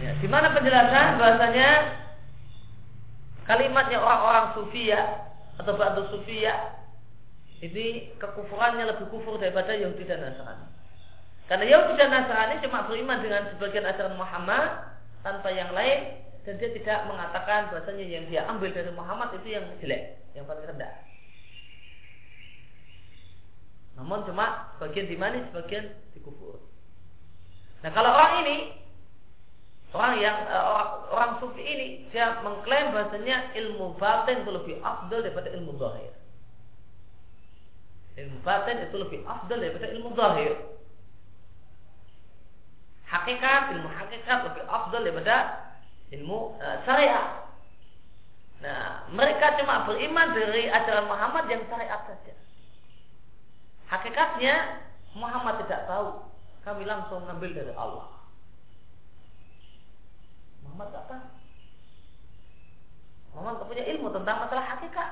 Ya, 0.09 0.17
di 0.17 0.25
mana 0.25 0.49
penjelasan 0.57 1.21
bahasanya 1.21 1.69
kalimatnya 3.45 4.01
orang-orang 4.01 4.57
sufi 4.57 4.89
ya 4.89 5.05
atau 5.61 5.77
batu 5.77 6.09
sufi 6.09 6.49
ya 6.49 6.81
ini 7.61 8.17
kekufurannya 8.17 8.89
lebih 8.89 9.05
kufur 9.13 9.37
daripada 9.37 9.69
Yahudi 9.77 10.09
dan 10.09 10.25
Nasrani. 10.25 10.65
Karena 11.45 11.65
Yahudi 11.69 11.93
dan 12.01 12.09
Nasrani 12.09 12.57
cuma 12.65 12.89
beriman 12.89 13.21
dengan 13.21 13.53
sebagian 13.53 13.85
ajaran 13.85 14.17
Muhammad 14.17 14.97
tanpa 15.21 15.53
yang 15.53 15.69
lain 15.77 16.25
dan 16.41 16.57
dia 16.57 16.73
tidak 16.73 17.05
mengatakan 17.05 17.69
bahasanya 17.69 18.05
yang 18.09 18.25
dia 18.33 18.49
ambil 18.49 18.73
dari 18.73 18.89
Muhammad 18.89 19.29
itu 19.37 19.61
yang 19.61 19.69
jelek, 19.77 20.25
yang 20.33 20.49
paling 20.49 20.65
rendah. 20.65 21.05
Namun 23.93 24.25
cuma 24.25 24.73
bagian 24.81 25.05
di 25.05 25.13
mana 25.13 25.45
sebagian 25.53 25.85
dikufur. 26.17 26.57
Nah 27.85 27.93
kalau 27.93 28.09
orang 28.09 28.49
ini 28.49 28.88
orang 29.89 30.21
yang 30.21 30.37
orang, 30.45 30.89
orang 31.09 31.31
sufi 31.41 31.65
ini 31.65 31.87
dia 32.13 32.37
mengklaim 32.45 32.93
bahasanya 32.93 33.49
ilmu 33.57 33.97
batin 33.97 34.45
itu 34.45 34.51
lebih 34.53 34.75
afdal 34.85 35.25
daripada 35.25 35.49
ilmu 35.49 35.73
zahir. 35.81 36.13
Ilmu 38.19 38.37
batin 38.45 38.85
itu 38.85 38.95
lebih 38.99 39.19
afdal 39.25 39.57
daripada 39.57 39.87
ilmu 39.89 40.09
zahir. 40.13 40.53
Hakikat, 43.09 43.73
ilmu 43.73 43.89
hakikat 43.89 44.39
lebih 44.45 44.63
afdal 44.69 45.01
daripada 45.01 45.35
ilmu 46.13 46.53
uh, 46.61 46.77
syariat. 46.85 47.49
Nah, 48.59 49.07
mereka 49.15 49.55
cuma 49.57 49.87
beriman 49.87 50.35
dari 50.35 50.67
ajaran 50.67 51.07
Muhammad 51.07 51.47
yang 51.47 51.63
syariat 51.71 52.05
saja. 52.05 52.35
Hakikatnya 53.89 54.85
Muhammad 55.17 55.65
tidak 55.65 55.89
tahu. 55.89 56.21
Kami 56.61 56.83
langsung 56.85 57.25
mengambil 57.25 57.55
dari 57.55 57.73
Allah. 57.73 58.18
Muhammad 60.69 60.93
tahu. 60.93 61.27
Muhammad 63.33 63.65
punya 63.65 63.85
ilmu 63.95 64.07
tentang 64.13 64.37
masalah 64.45 64.65
hakikat. 64.77 65.09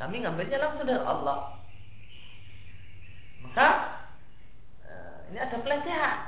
Kami 0.00 0.24
ngambilnya 0.24 0.58
langsung 0.60 0.88
dari 0.88 1.02
Allah. 1.04 1.60
Maka 3.44 3.68
eh, 4.88 5.16
ini 5.32 5.38
ada 5.40 5.56
pelecehan 5.60 6.18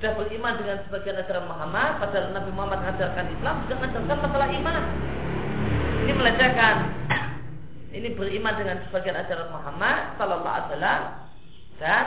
sudah 0.00 0.16
beriman 0.16 0.56
dengan 0.56 0.80
sebagian 0.88 1.20
ajaran 1.20 1.44
Muhammad 1.44 2.00
padahal 2.00 2.32
Nabi 2.32 2.50
Muhammad 2.56 2.80
mengajarkan 2.88 3.36
Islam 3.36 3.54
sudah 3.68 3.76
mengajarkan 3.84 4.18
masalah 4.24 4.48
iman 4.48 4.82
ini 6.00 6.12
melecehkan 6.16 6.76
ini 7.92 8.08
beriman 8.16 8.54
dengan 8.56 8.80
sebagian 8.88 9.20
ajaran 9.20 9.52
Muhammad 9.52 10.16
Sallallahu 10.16 10.56
Alaihi 10.56 10.68
Wasallam 10.72 11.02
dan 11.76 12.04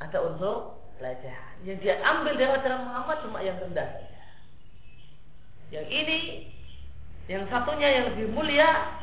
ada 0.00 0.18
unsur 0.24 0.75
pelecehan 0.96 1.54
yang 1.64 1.78
dia 1.80 2.00
ambil 2.02 2.34
dari 2.36 2.52
ajaran 2.52 2.84
Muhammad 2.88 3.16
cuma 3.24 3.38
yang 3.44 3.56
rendah. 3.60 3.90
Yang 5.72 5.86
ini 5.90 6.18
yang 7.26 7.42
satunya 7.50 7.88
yang 7.90 8.04
lebih 8.14 8.30
mulia 8.32 8.96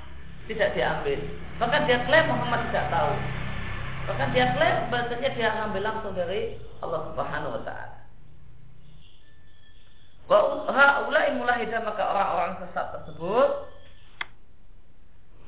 tidak 0.47 0.75
diambil 0.75 1.19
bahkan 1.61 1.85
dia 1.85 2.01
klaim 2.09 2.25
Muhammad 2.27 2.69
tidak 2.69 2.87
tahu. 2.89 3.13
Bahkan 4.03 4.27
dia 4.35 4.45
klaim 4.57 4.77
bahasanya 4.91 5.29
dia 5.37 5.49
ambil 5.63 5.81
langsung 5.85 6.13
dari 6.17 6.59
Allah 6.83 7.01
Subhanahu 7.11 7.55
wa 7.55 7.61
taala. 7.63 7.97
Wa 10.27 10.39
haulai 10.71 11.35
mulahida 11.35 11.83
maka 11.83 12.03
orang-orang 12.03 12.53
sesat 12.63 12.85
tersebut. 12.99 13.49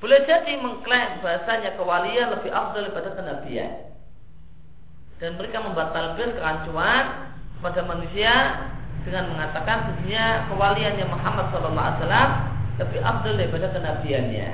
Boleh 0.04 0.22
jadi 0.28 0.60
mengklaim 0.60 1.24
bahasanya 1.24 1.80
kewalian 1.80 2.36
lebih 2.36 2.52
afdal 2.52 2.84
daripada 2.86 3.16
kenabian. 3.16 3.95
Dan 5.24 5.40
mereka 5.40 5.64
membatalkan 5.64 6.36
kerancuan 6.36 7.32
pada 7.64 7.82
manusia 7.88 8.34
dengan 9.06 9.32
mengatakan 9.32 9.94
sesungguhnya 9.94 10.50
kewaliannya 10.52 11.06
Muhammad 11.08 11.46
SAW 11.54 11.78
lebih 12.76 13.00
afdal 13.00 13.34
daripada 13.40 13.68
kenabiannya. 13.72 14.50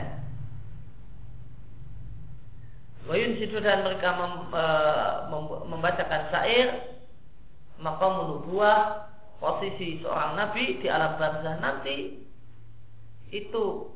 Wayun 3.09 3.33
situ 3.41 3.57
dan 3.59 3.81
mereka 3.81 4.13
mem, 4.13 4.33
e, 4.53 4.63
mem, 5.33 5.43
membacakan 5.73 6.29
syair 6.29 6.67
maka 7.81 8.05
menubuah 8.05 8.77
posisi 9.41 9.97
seorang 10.05 10.37
nabi 10.37 10.77
di 10.77 10.87
alam 10.87 11.17
barzah 11.17 11.57
nanti 11.57 12.21
itu 13.33 13.89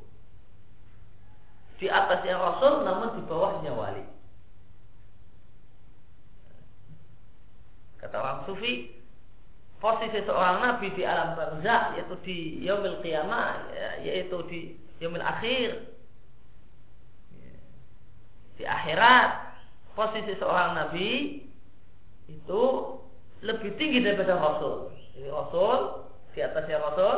di 1.78 1.86
atasnya 1.86 2.34
rasul 2.34 2.82
namun 2.82 3.14
di 3.14 3.22
bawahnya 3.30 3.72
wali. 3.78 4.06
Kata 8.02 8.16
orang 8.18 8.35
sufi, 8.46 8.96
posisi 9.84 10.24
seorang 10.26 10.66
nabi 10.66 10.88
di 10.98 11.04
alam 11.06 11.38
barzah 11.38 11.94
yaitu 12.00 12.16
di 12.26 12.38
yaumil 12.66 12.98
qiyamah 13.06 13.70
yaitu 14.02 14.38
di 14.50 14.60
yaumil 14.98 15.22
akhir 15.22 15.94
di 18.56 18.64
akhirat 18.64 19.54
posisi 19.94 20.34
seorang 20.40 20.80
nabi 20.80 21.44
itu 22.26 22.64
lebih 23.46 23.78
tinggi 23.78 24.02
daripada 24.02 24.40
rasul. 24.42 24.90
Jadi 25.14 25.30
rasul 25.30 25.80
di 26.34 26.40
atasnya 26.42 26.82
rasul 26.82 27.16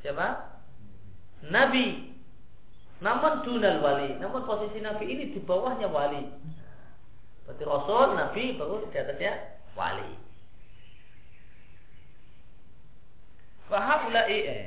siapa? 0.00 0.28
Nabi. 1.46 2.16
Namun 3.00 3.44
dunal 3.44 3.80
wali. 3.80 4.16
Namun 4.20 4.44
posisi 4.44 4.80
nabi 4.80 5.08
ini 5.08 5.24
di 5.32 5.40
bawahnya 5.40 5.88
wali. 5.88 6.24
Berarti 7.44 7.64
rasul, 7.64 8.06
nabi 8.16 8.56
baru 8.56 8.84
di 8.88 8.96
atasnya 8.96 9.32
wali. 9.76 10.29
Wahaulai 13.70 14.38
eh. 14.42 14.62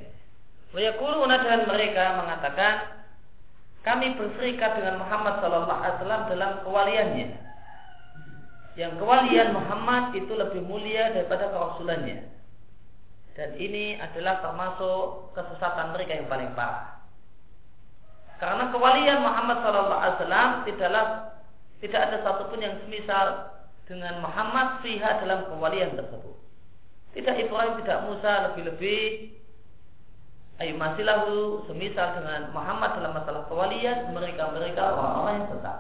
Wayakuluna 0.74 1.44
dan 1.44 1.70
mereka 1.70 2.24
mengatakan 2.24 3.04
kami 3.84 4.16
berserikat 4.16 4.80
dengan 4.80 5.04
Muhammad 5.04 5.44
Sallallahu 5.44 5.80
Alaihi 5.84 5.96
Wasallam 6.02 6.24
dalam 6.32 6.52
kewaliannya. 6.64 7.28
Yang 8.74 8.94
kewalian 8.98 9.54
Muhammad 9.54 10.18
itu 10.18 10.34
lebih 10.34 10.66
mulia 10.66 11.14
daripada 11.14 11.52
kerasulannya. 11.54 12.32
dan 13.34 13.50
ini 13.58 13.98
adalah 13.98 14.46
termasuk 14.46 15.34
kesesatan 15.34 15.90
mereka 15.98 16.22
yang 16.22 16.30
paling 16.30 16.54
parah. 16.54 17.02
Karena 18.38 18.70
kewalian 18.70 19.26
Muhammad 19.26 19.58
SAW 19.66 20.70
tidaklah 20.70 21.06
tidak 21.82 22.02
ada 22.12 22.18
satupun 22.22 22.62
yang 22.62 22.78
semisal 22.86 23.58
dengan 23.90 24.22
Muhammad 24.22 24.86
fiha 24.86 25.18
dalam 25.26 25.50
kewalian 25.50 25.98
tersebut. 25.98 26.43
Tidak 27.14 27.36
Ibrahim, 27.38 27.74
tidak 27.82 28.00
Musa, 28.10 28.32
lebih-lebih 28.50 29.34
Ayo 30.62 30.78
masih 30.78 31.02
lahu 31.02 31.66
semisal 31.66 32.14
dengan 32.22 32.54
Muhammad 32.54 32.94
dalam 33.02 33.18
masalah 33.18 33.50
kewalian 33.50 34.14
mereka-mereka 34.14 34.96
orang-orang 34.96 35.34
yang 35.42 35.50
tetap. 35.50 35.78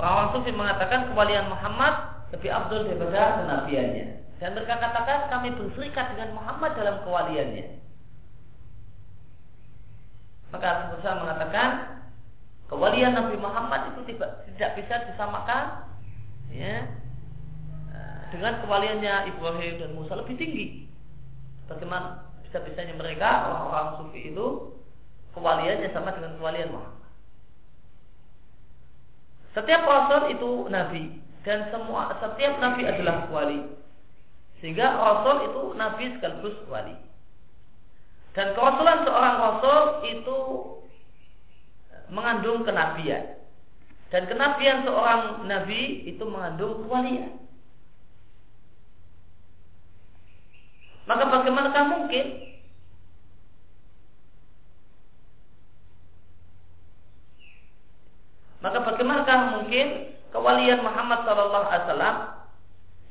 Orang 0.00 0.32
sufi 0.34 0.50
mengatakan 0.56 1.12
kewalian 1.12 1.52
Muhammad 1.52 1.94
lebih 2.32 2.50
abdul 2.50 2.88
daripada 2.88 3.44
kenabiannya. 3.44 4.06
Dan 4.40 4.58
mereka 4.58 4.80
katakan 4.80 5.30
kami 5.30 5.54
berserikat 5.54 6.16
dengan 6.16 6.34
Muhammad 6.34 6.74
dalam 6.74 6.96
kewaliannya. 7.06 7.78
Maka 10.50 10.68
Rasulullah 10.90 11.22
mengatakan 11.22 11.68
kewalian 12.68 13.12
Nabi 13.12 13.36
Muhammad 13.38 13.92
itu 13.94 14.00
tidak, 14.14 14.46
tidak 14.48 14.70
bisa 14.80 14.94
disamakan 15.12 15.64
ya 16.50 16.86
dengan 18.34 18.58
kewaliannya 18.66 19.30
Ibrahim 19.30 19.74
dan 19.78 19.90
Musa 19.94 20.18
lebih 20.18 20.34
tinggi. 20.34 20.90
Bagaimana 21.70 22.26
bisa-bisanya 22.42 22.98
mereka 22.98 23.46
orang-orang 23.46 23.88
sufi 24.02 24.34
itu 24.34 24.74
kewaliannya 25.38 25.88
sama 25.94 26.10
dengan 26.18 26.34
kewalian 26.42 26.74
Muhammad. 26.74 27.06
Setiap 29.54 29.86
rasul 29.86 30.34
itu 30.34 30.50
nabi 30.66 31.22
dan 31.46 31.70
semua 31.70 32.10
setiap 32.18 32.58
nabi 32.58 32.82
adalah 32.82 33.30
wali. 33.30 33.62
Sehingga 34.58 34.98
rasul 34.98 35.36
itu 35.46 35.62
nabi 35.78 36.04
sekaligus 36.18 36.58
wali. 36.66 36.98
Dan 38.34 38.50
kerasulan 38.58 39.06
seorang 39.06 39.36
rasul 39.38 39.80
itu 40.10 40.36
mengandung 42.12 42.64
kenabian. 42.64 43.38
Dan 44.12 44.30
kenabian 44.30 44.86
seorang 44.86 45.44
nabi 45.48 46.06
itu 46.06 46.22
mengandung 46.28 46.84
kewalian. 46.86 47.40
Maka 51.04 51.24
bagaimanakah 51.28 51.84
mungkin 51.92 52.26
Maka 58.64 58.80
bagaimanakah 58.80 59.60
mungkin 59.60 60.16
kewalian 60.32 60.80
Muhammad 60.80 61.28
Wasallam 61.28 62.16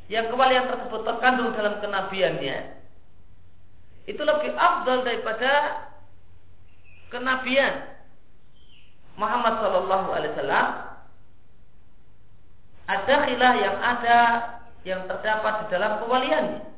yang 0.09 0.25
kewalian 0.33 0.65
tersebut 0.65 1.05
terkandung 1.05 1.53
dalam 1.53 1.77
kenabiannya 1.77 2.81
itu 4.09 4.19
lebih 4.19 4.51
afdal 4.57 5.05
daripada 5.05 5.51
kenabian 7.13 7.92
Muhammad 9.15 9.61
Shallallahu 9.61 10.07
Alaihi 10.09 10.31
Wasallam 10.33 10.67
ada 12.83 13.15
khilah 13.29 13.53
yang 13.61 13.77
ada 13.79 14.19
yang 14.83 15.01
terdapat 15.07 15.53
di 15.63 15.65
dalam 15.71 16.03
kewaliannya 16.03 16.73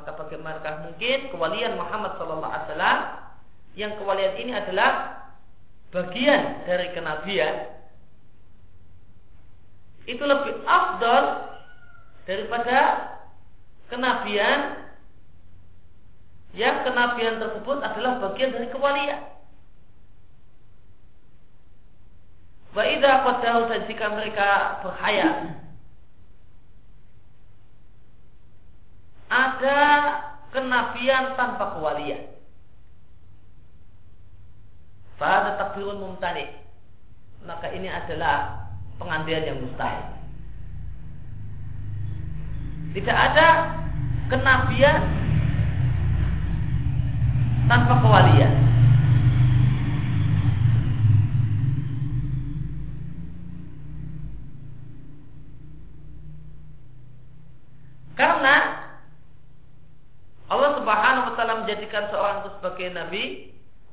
maka 0.00 0.16
bagaimanakah 0.16 0.86
mungkin 0.86 1.18
kewalian 1.28 1.76
Muhammad 1.76 2.16
Shallallahu 2.16 2.48
Alaihi 2.48 2.66
Wasallam? 2.72 2.98
Yang 3.76 3.92
kewalian 4.02 4.34
ini 4.40 4.52
adalah 4.56 4.90
bagian 5.92 6.64
dari 6.66 6.88
kenabian. 6.94 7.54
Itu 10.06 10.24
lebih 10.24 10.62
afdal 10.64 11.24
daripada 12.26 12.78
kenabian. 13.92 14.88
Yang 16.50 16.76
kenabian 16.82 17.38
tersebut 17.38 17.78
adalah 17.78 18.18
bagian 18.24 18.50
dari 18.56 18.66
kewalian. 18.74 19.20
Wa 22.70 22.82
idza 22.86 23.26
qaddahu 23.26 23.60
dan 23.66 23.80
jika 23.90 24.06
mereka 24.14 24.48
berhayat 24.86 25.58
ada 29.30 29.78
kenabian 30.50 31.38
tanpa 31.38 31.78
kewalian. 31.78 32.30
Pada 35.18 35.60
takbirun 35.60 36.00
mumtani 36.00 36.60
maka 37.44 37.72
ini 37.72 37.88
adalah 37.88 38.68
pengandian 39.00 39.48
yang 39.48 39.58
mustahil. 39.64 40.06
Tidak 42.90 43.16
ada 43.16 43.48
kenabian 44.28 45.00
tanpa 47.70 47.94
kewalian. 48.02 48.54
Karena 58.18 58.84
Allah 60.50 60.76
Subhanahu 60.76 61.24
wa 61.30 61.34
taala 61.38 61.59
menjadikan 61.70 62.10
seorang 62.10 62.42
itu 62.42 62.50
sebagai 62.58 62.88
nabi 62.90 63.22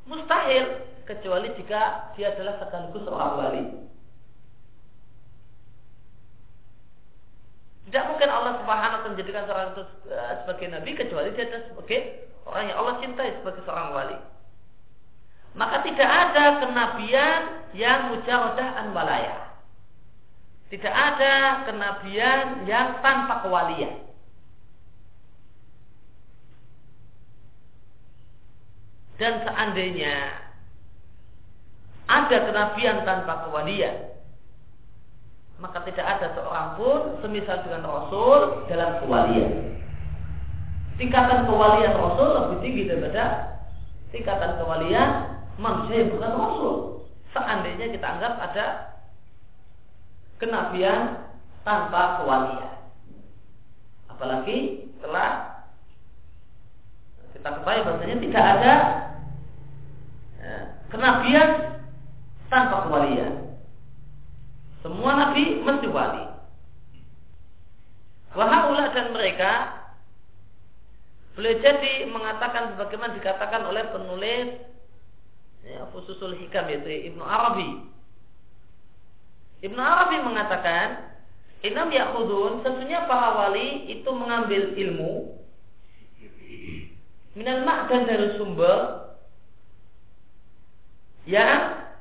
mustahil 0.10 0.82
kecuali 1.06 1.54
jika 1.62 2.10
dia 2.18 2.34
adalah 2.34 2.58
sekaligus 2.58 3.06
seorang 3.06 3.34
wali. 3.38 3.64
Tidak 7.86 8.04
mungkin 8.10 8.30
Allah 8.34 8.58
Subhanahu 8.66 8.98
wa 8.98 9.10
menjadikan 9.14 9.46
seorang 9.46 9.78
itu 9.78 9.84
eh, 10.10 10.34
sebagai 10.42 10.68
nabi 10.74 10.90
kecuali 10.98 11.30
dia 11.38 11.46
adalah 11.46 11.66
sebagai 11.70 12.00
orang 12.50 12.64
yang 12.66 12.78
Allah 12.82 12.96
cintai 12.98 13.30
sebagai 13.46 13.62
seorang 13.70 13.90
wali. 13.94 14.18
Maka 15.54 15.78
tidak 15.86 16.10
ada 16.10 16.46
kenabian 16.66 17.42
yang 17.78 18.10
mujarodah 18.10 18.70
an 18.74 18.90
walaya. 18.98 19.54
Tidak 20.74 20.92
ada 20.98 21.62
kenabian 21.70 22.66
yang 22.66 23.06
tanpa 23.06 23.46
kewalian. 23.46 24.07
Dan 29.18 29.42
seandainya 29.42 30.46
ada 32.08 32.38
kenabian 32.48 33.02
tanpa 33.04 33.50
kewalian, 33.50 34.14
maka 35.58 35.82
tidak 35.90 36.06
ada 36.06 36.38
seorang 36.38 36.68
pun 36.78 37.00
semisal 37.26 37.66
dengan 37.66 37.84
Rasul 37.90 38.70
dalam 38.70 39.02
kewalian. 39.02 39.74
Tingkatan 41.02 41.50
kewalian 41.50 41.94
Rasul 41.98 42.30
lebih 42.30 42.58
tinggi 42.62 42.84
daripada 42.90 43.26
tingkatan 44.14 44.62
kewalian 44.62 45.10
manusia 45.58 46.06
yang 46.06 46.14
bukan 46.14 46.34
Rasul. 46.38 46.76
Seandainya 47.34 47.86
kita 47.90 48.06
anggap 48.06 48.34
ada 48.38 48.66
kenabian 50.38 51.26
tanpa 51.66 52.22
kewalian. 52.22 52.74
Apalagi 54.14 54.58
telah 55.02 55.58
kita 57.34 57.50
ketahui 57.62 57.86
bahasanya 57.86 58.18
tidak 58.18 58.46
ada 58.58 58.74
kenabian 60.92 61.82
tanpa 62.48 62.88
kewalian. 62.88 63.58
Semua 64.86 65.12
nabi 65.18 65.60
mesti 65.64 65.88
wali. 65.92 66.26
Wahaulah 68.38 68.94
dan 68.94 69.12
mereka 69.12 69.52
boleh 71.34 71.58
jadi 71.62 72.06
mengatakan 72.10 72.74
sebagaimana 72.74 73.18
dikatakan 73.18 73.62
oleh 73.66 73.84
penulis 73.94 74.48
ya, 75.66 75.86
Fususul 75.94 76.38
Hikam 76.38 76.70
yaitu 76.70 77.14
Ibnu 77.14 77.24
Arabi. 77.26 77.86
Ibnu 79.66 79.82
Arabi 79.82 80.18
mengatakan 80.22 81.18
Inam 81.66 81.90
yakhudun 81.90 82.62
sesungguhnya 82.62 83.10
para 83.10 83.34
wali 83.34 83.90
itu 83.90 84.10
mengambil 84.14 84.78
ilmu 84.78 85.42
minal 87.34 87.66
ma'dan 87.66 88.06
dari 88.06 88.38
sumber 88.38 89.07
yang 91.28 91.92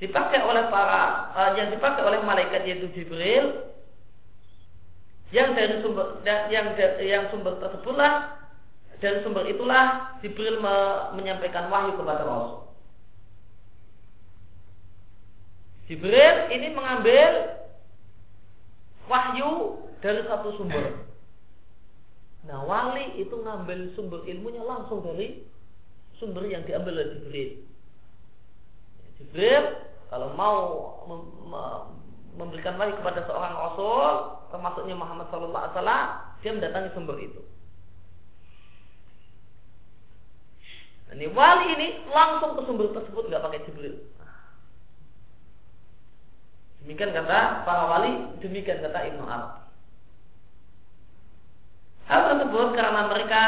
dipakai 0.00 0.40
oleh 0.40 0.70
para 0.72 1.28
uh, 1.36 1.50
yang 1.58 1.68
dipakai 1.74 2.00
oleh 2.06 2.22
malaikat 2.24 2.64
yaitu 2.64 2.88
Jibril 2.96 3.68
yang 5.34 5.52
dari 5.52 5.82
sumber 5.84 6.22
yang 6.24 6.72
yang 7.02 7.24
sumber 7.28 7.58
tersebutlah 7.60 8.40
dari 9.00 9.24
sumber 9.24 9.48
itulah 9.48 10.16
Jibril 10.20 10.60
me, 10.60 10.76
menyampaikan 11.16 11.72
wahyu 11.72 11.96
kepada 11.96 12.22
Rasul. 12.24 12.68
Jibril 15.88 16.36
ini 16.54 16.68
mengambil 16.70 17.58
wahyu 19.10 19.80
dari 20.04 20.22
satu 20.28 20.54
sumber. 20.54 21.08
Nah, 22.46 22.62
wali 22.64 23.20
itu 23.20 23.34
ngambil 23.36 23.92
sumber 23.96 24.22
ilmunya 24.28 24.62
langsung 24.62 25.02
dari 25.02 25.44
sumber 26.20 26.46
yang 26.46 26.62
diambil 26.68 27.00
oleh 27.00 27.08
Jibril. 27.16 27.50
Jibril 29.20 29.64
kalau 30.08 30.32
mau 30.34 30.58
memberikan 32.34 32.80
wahyu 32.80 32.96
kepada 32.98 33.22
seorang 33.28 33.52
rasul 33.52 34.40
termasuknya 34.48 34.96
Muhammad 34.96 35.28
sallallahu 35.28 35.60
alaihi 35.60 35.76
wasallam 35.76 36.06
dia 36.40 36.50
mendatangi 36.56 36.90
sumber 36.96 37.16
itu. 37.20 37.40
Ini 41.10 41.26
wali 41.34 41.66
ini 41.74 41.88
langsung 42.08 42.56
ke 42.56 42.62
sumber 42.64 42.88
tersebut 42.96 43.28
nggak 43.28 43.44
pakai 43.44 43.64
Jibril. 43.68 43.98
Demikian 46.80 47.12
kata 47.12 47.68
para 47.68 47.84
wali 47.92 48.12
demikian 48.40 48.80
kata 48.80 48.98
Ibnu 49.14 49.24
Arabi. 49.28 49.60
Hal 52.08 52.20
tersebut 52.34 52.68
karena 52.74 53.02
mereka 53.06 53.42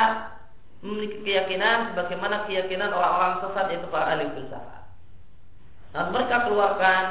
memiliki 0.85 1.19
keyakinan 1.27 1.95
sebagaimana 1.95 2.47
keyakinan 2.47 2.91
orang-orang 2.93 3.41
sesat 3.41 3.67
yaitu 3.73 3.89
para 3.91 4.15
ahli 4.15 4.27
filsafat 4.37 4.82
dan 5.93 6.09
mereka 6.09 6.49
keluarkan 6.49 7.05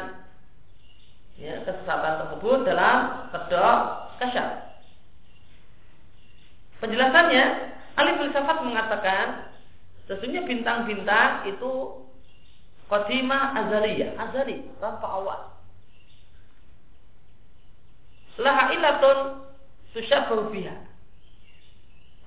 ya, 1.38 1.62
kesesatan 1.66 2.14
tersebut 2.26 2.58
dalam 2.66 3.30
kedok 3.30 3.80
kasyaf. 4.18 4.50
Penjelasannya, 6.82 7.46
ahli 7.94 8.12
filsafat 8.18 8.58
mengatakan 8.66 9.54
sesungguhnya 10.10 10.50
bintang-bintang 10.50 11.46
itu 11.46 12.02
kodima 12.90 13.54
azaliyah, 13.54 14.18
azali 14.18 14.66
tanpa 14.82 15.06
awal. 15.06 15.42
Laha 18.42 18.74
ilatun 18.74 19.18
susyabahu 19.94 20.50
biha. 20.50 20.74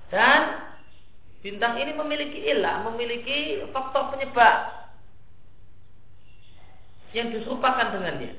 Dan 0.07 0.63
bintang 1.43 1.75
ini 1.75 1.91
memiliki 1.91 2.39
ilah, 2.47 2.87
memiliki 2.87 3.67
faktor 3.75 4.15
penyebab 4.15 4.74
yang 7.15 7.31
diserupakan 7.31 7.95
dengannya. 7.95 8.35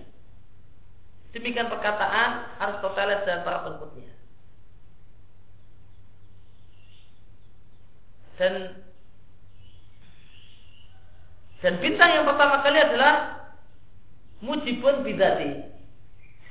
Demikian 1.32 1.72
perkataan 1.72 2.60
Aristoteles 2.60 3.24
dan 3.24 3.40
para 3.40 3.64
pengikutnya. 3.64 4.12
Dan 8.36 8.84
dan 11.64 11.80
bintang 11.80 12.10
yang 12.12 12.28
pertama 12.28 12.60
kali 12.60 12.76
adalah 12.76 13.14
mujibun 14.44 15.00
bidati. 15.00 15.72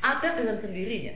Ada 0.01 0.37
dengan 0.37 0.57
sendirinya. 0.65 1.13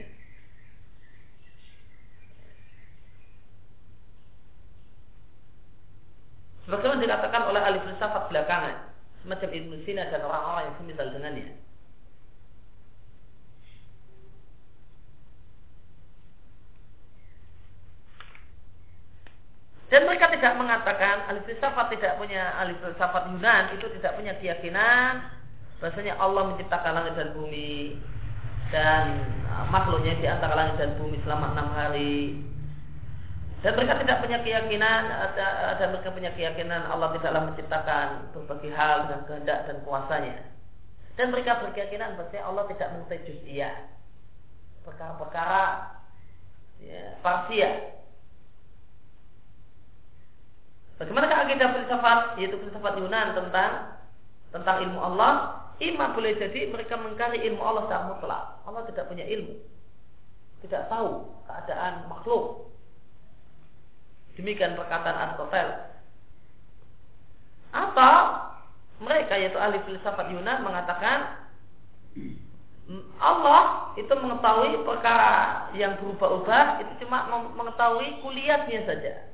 Sebagaimana 6.66 7.02
dikatakan 7.02 7.42
oleh 7.50 7.60
ahli 7.66 7.78
filsafat 7.82 8.30
belakangan, 8.30 8.89
semacam 9.22 9.50
Ibnu 9.52 9.76
Sina 9.84 10.08
dan 10.08 10.24
orang-orang 10.24 10.64
yang 10.70 10.76
semisal 10.80 11.08
dengannya. 11.12 11.48
Dan 19.90 20.06
mereka 20.06 20.30
tidak 20.30 20.54
mengatakan 20.54 21.26
ahli 21.26 21.42
filsafat 21.50 21.90
tidak 21.90 22.14
punya 22.14 22.54
ahli 22.54 22.78
filsafat 22.78 23.26
Yunan 23.34 23.74
itu 23.74 23.90
tidak 23.98 24.14
punya 24.14 24.38
keyakinan 24.38 25.26
bahasanya 25.82 26.14
Allah 26.22 26.54
menciptakan 26.54 26.94
langit 26.94 27.18
dan 27.18 27.34
bumi 27.34 27.98
dan 28.70 29.18
makhluknya 29.66 30.14
di 30.22 30.30
antara 30.30 30.54
langit 30.54 30.78
dan 30.78 30.94
bumi 30.94 31.18
selama 31.26 31.58
enam 31.58 31.68
hari. 31.74 32.38
Dan 33.60 33.76
mereka 33.76 34.00
tidak 34.00 34.24
punya 34.24 34.40
keyakinan 34.40 35.02
dan 35.76 35.86
mereka 35.92 36.08
punya 36.16 36.32
keyakinan 36.32 36.88
Allah 36.88 37.12
tidaklah 37.12 37.52
menciptakan 37.52 38.32
berbagai 38.32 38.72
hal 38.72 39.04
dengan 39.04 39.22
kehendak 39.28 39.58
dan 39.68 39.76
kuasanya. 39.84 40.36
Dan 41.20 41.28
mereka 41.28 41.60
berkeyakinan 41.60 42.16
bahwa 42.16 42.40
Allah 42.40 42.64
tidak 42.72 42.88
mengetahui 42.96 43.26
juz'iyah. 43.28 43.76
Perkara-perkara 44.80 45.92
ya, 46.80 47.20
parsial 47.20 48.00
Bagaimana 51.00 51.32
akidah 51.32 51.68
filsafat 51.72 52.36
yaitu 52.36 52.60
filsafat 52.60 53.00
Yunan 53.00 53.32
tentang 53.32 53.96
tentang 54.52 54.76
ilmu 54.84 55.00
Allah? 55.00 55.64
Ima 55.80 56.12
boleh 56.12 56.36
jadi 56.36 56.68
mereka 56.68 57.00
mengkari 57.00 57.40
ilmu 57.40 57.60
Allah 57.64 57.88
secara 57.88 58.04
mutlak. 58.12 58.44
Allah 58.68 58.84
tidak 58.84 59.08
punya 59.08 59.24
ilmu, 59.24 59.56
tidak 60.60 60.92
tahu 60.92 61.24
keadaan 61.48 62.04
makhluk. 62.12 62.69
Demikian 64.38 64.78
perkataan 64.78 65.16
Aristoteles. 65.16 65.80
Atau 67.70 68.16
mereka 69.00 69.38
yaitu 69.38 69.56
ahli 69.56 69.78
filsafat 69.86 70.28
Yunan 70.30 70.66
mengatakan 70.66 71.48
Allah 73.22 73.94
itu 73.94 74.10
mengetahui 74.10 74.82
perkara 74.82 75.70
yang 75.78 75.94
berubah-ubah 76.02 76.82
itu 76.82 77.06
cuma 77.06 77.30
mengetahui 77.54 78.18
kuliahnya 78.18 78.82
saja 78.82 79.30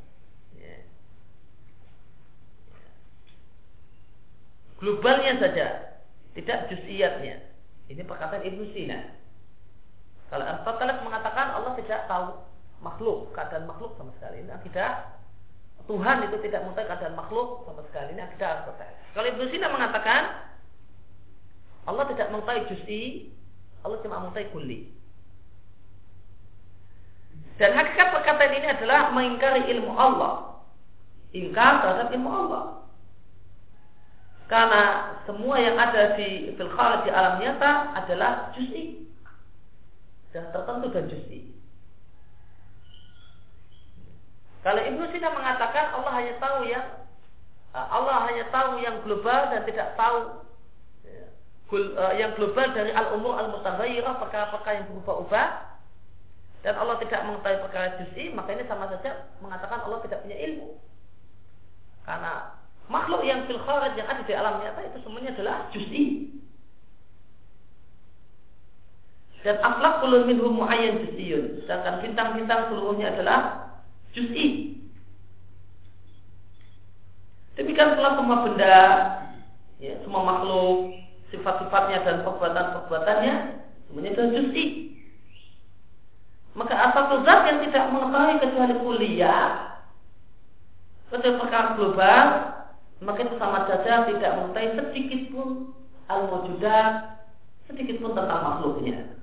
globalnya 4.81 5.41
saja, 5.41 5.67
tidak 6.37 6.69
juz'iyatnya. 6.73 7.43
Ini 7.87 8.03
perkataan 8.03 8.45
Ibnu 8.45 8.71
Sina. 8.75 9.15
Kalau 10.29 10.43
Aristoteles 10.43 11.01
mengatakan 11.07 11.55
Allah 11.55 11.73
tidak 11.79 12.01
tahu 12.11 12.35
makhluk, 12.85 13.33
keadaan 13.33 13.65
makhluk 13.65 13.97
sama 13.97 14.13
sekali. 14.21 14.45
Ini 14.45 14.53
akidah 14.53 15.17
Tuhan 15.87 16.27
itu 16.27 16.37
tidak 16.43 16.67
mengetahui 16.67 16.91
keadaan 16.91 17.15
makhluk 17.15 17.63
sama 17.63 17.81
sekali. 17.87 18.09
Ini 18.19 18.23
akidah 18.27 18.49
Aristoteles. 18.59 18.99
Kalau 19.15 19.27
Ibnu 19.31 19.45
Sina 19.55 19.71
mengatakan 19.71 20.23
Allah 21.87 22.05
tidak 22.11 22.29
mengetahui 22.35 22.67
juz'i, 22.75 23.03
Allah 23.87 24.03
cuma 24.03 24.19
mengetahui 24.27 24.51
kulli. 24.51 24.81
Dan 27.57 27.73
hakikat 27.73 28.13
perkataan 28.13 28.53
ini 28.53 28.67
adalah 28.69 29.15
mengingkari 29.17 29.65
ilmu 29.79 29.95
Allah. 29.97 30.61
Ingkar 31.33 31.81
terhadap 31.81 32.09
ilmu 32.13 32.29
Allah. 32.29 32.65
Karena 34.47 34.83
semua 35.27 35.59
yang 35.59 35.75
ada 35.75 36.15
di 36.15 36.55
fil 36.55 36.71
di 37.03 37.11
alam 37.11 37.43
nyata 37.43 37.97
adalah 37.97 38.53
juz'i. 38.53 39.07
Sudah 40.31 40.51
tertentu 40.53 40.87
dan 40.93 41.07
juz'i. 41.09 41.56
Kalau 44.67 44.83
Ibnu 44.83 45.05
Sina 45.15 45.31
mengatakan 45.31 45.95
Allah 45.95 46.13
hanya 46.19 46.35
tahu 46.43 46.67
yang 46.67 46.87
Allah 47.71 48.27
hanya 48.27 48.51
tahu 48.51 48.83
yang 48.83 48.99
global 49.07 49.47
dan 49.55 49.63
tidak 49.63 49.95
tahu 49.95 50.43
ya, 51.07 51.23
eh, 51.79 52.13
yang 52.19 52.35
global 52.35 52.75
dari 52.75 52.91
al-umur 52.91 53.39
al-mutaghayyirah 53.39 54.19
perkara-perkara 54.19 54.83
yang 54.83 54.91
berubah-ubah 54.91 55.49
dan 56.67 56.75
Allah 56.83 56.99
tidak 56.99 57.21
mengetahui 57.31 57.63
perkara 57.63 57.87
juz'i 58.03 58.35
maka 58.35 58.59
ini 58.59 58.67
sama 58.67 58.91
saja 58.91 59.31
mengatakan 59.39 59.87
Allah 59.87 60.03
tidak 60.03 60.27
punya 60.27 60.35
ilmu 60.35 60.83
karena 62.03 62.59
makhluk 62.91 63.23
yang 63.23 63.47
fil 63.47 63.63
kharaj 63.63 63.95
yang 63.95 64.11
ada 64.11 64.23
di 64.27 64.35
alam 64.35 64.63
nyata 64.63 64.83
itu 64.83 64.99
semuanya 65.07 65.31
adalah 65.35 65.57
juz'i. 65.71 66.35
Dan 69.47 69.63
akhlak 69.63 70.03
kulun 70.03 70.27
minhum 70.27 70.59
muayyan 70.59 71.07
juz'iyun. 71.07 71.63
Sedangkan 71.63 72.03
bintang-bintang 72.03 72.67
seluruhnya 72.67 73.15
adalah 73.15 73.67
juz'i. 74.17 74.47
Demikian 77.57 77.97
pula 77.97 78.17
semua 78.17 78.45
benda, 78.49 78.79
ya, 79.81 80.01
semua 80.01 80.25
makhluk, 80.25 80.97
sifat-sifatnya 81.29 82.05
dan 82.05 82.17
perbuatan-perbuatannya 82.25 83.35
semuanya 83.89 84.11
adalah 84.17 84.33
juz'i. 84.33 84.65
Maka 86.57 86.73
asal 86.73 87.21
zat 87.29 87.41
yang 87.53 87.59
tidak 87.69 87.85
mengetahui 87.93 88.41
kecuali 88.41 88.75
kuliah, 88.81 89.77
kecuali 91.13 91.37
perkara 91.37 91.77
global, 91.77 92.25
maka 93.05 93.19
itu 93.29 93.37
sama 93.37 93.69
saja 93.69 94.09
tidak 94.09 94.33
mengetahui 94.41 94.77
sedikit 94.81 95.21
pun 95.37 95.49
al-wujudat, 96.09 97.21
sedikit 97.69 98.01
pun 98.01 98.17
tentang 98.17 98.41
makhluknya. 98.41 99.16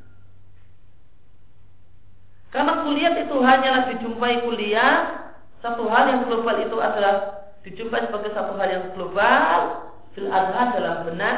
Karena 2.53 2.85
kuliah 2.85 3.17
itu 3.17 3.35
hanyalah 3.41 3.89
dijumpai 3.89 4.45
kuliah, 4.45 5.25
satu 5.65 5.89
hal 5.89 6.05
yang 6.05 6.21
global 6.29 6.53
itu 6.61 6.77
adalah 6.77 7.49
dijumpai 7.65 8.05
sebagai 8.05 8.29
satu 8.37 8.53
hal 8.61 8.69
yang 8.69 8.85
global, 8.93 9.89
fil 10.13 10.29
adhan 10.29 10.77
dalam 10.77 11.09
benak, 11.09 11.37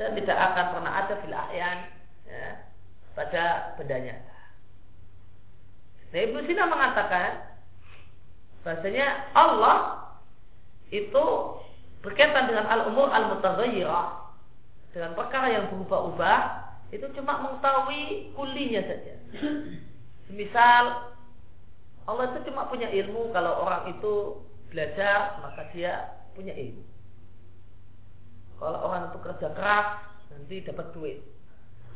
dan 0.00 0.16
tidak 0.16 0.38
akan 0.40 0.66
pernah 0.72 0.92
ada 1.04 1.14
fil 1.20 1.36
ya, 1.52 1.70
pada 3.12 3.44
benda 3.76 3.96
nyata. 4.00 4.36
Nah, 6.16 6.20
Ibnu 6.24 6.38
Sina 6.48 6.64
mengatakan 6.64 7.30
bahasanya 8.64 9.36
Allah 9.36 10.08
itu 10.88 11.26
berkaitan 12.00 12.48
dengan 12.48 12.72
al-umur 12.72 13.12
al-mutaghayyirah 13.12 14.32
dengan 14.96 15.12
perkara 15.12 15.52
yang 15.52 15.68
berubah-ubah 15.68 16.38
itu 16.94 17.04
cuma 17.18 17.42
mengetahui 17.42 18.32
kulinya 18.32 18.80
saja. 18.86 19.14
Misal 20.30 21.14
Allah 22.06 22.24
itu 22.30 22.50
cuma 22.50 22.70
punya 22.70 22.90
ilmu 22.90 23.34
kalau 23.34 23.66
orang 23.66 23.94
itu 23.94 24.42
belajar 24.70 25.38
maka 25.42 25.70
dia 25.74 26.18
punya 26.34 26.54
ilmu. 26.54 26.82
Kalau 28.56 28.78
orang 28.88 29.10
itu 29.10 29.18
kerja 29.22 29.48
keras 29.52 29.88
nanti 30.30 30.64
dapat 30.64 30.86
duit. 30.96 31.18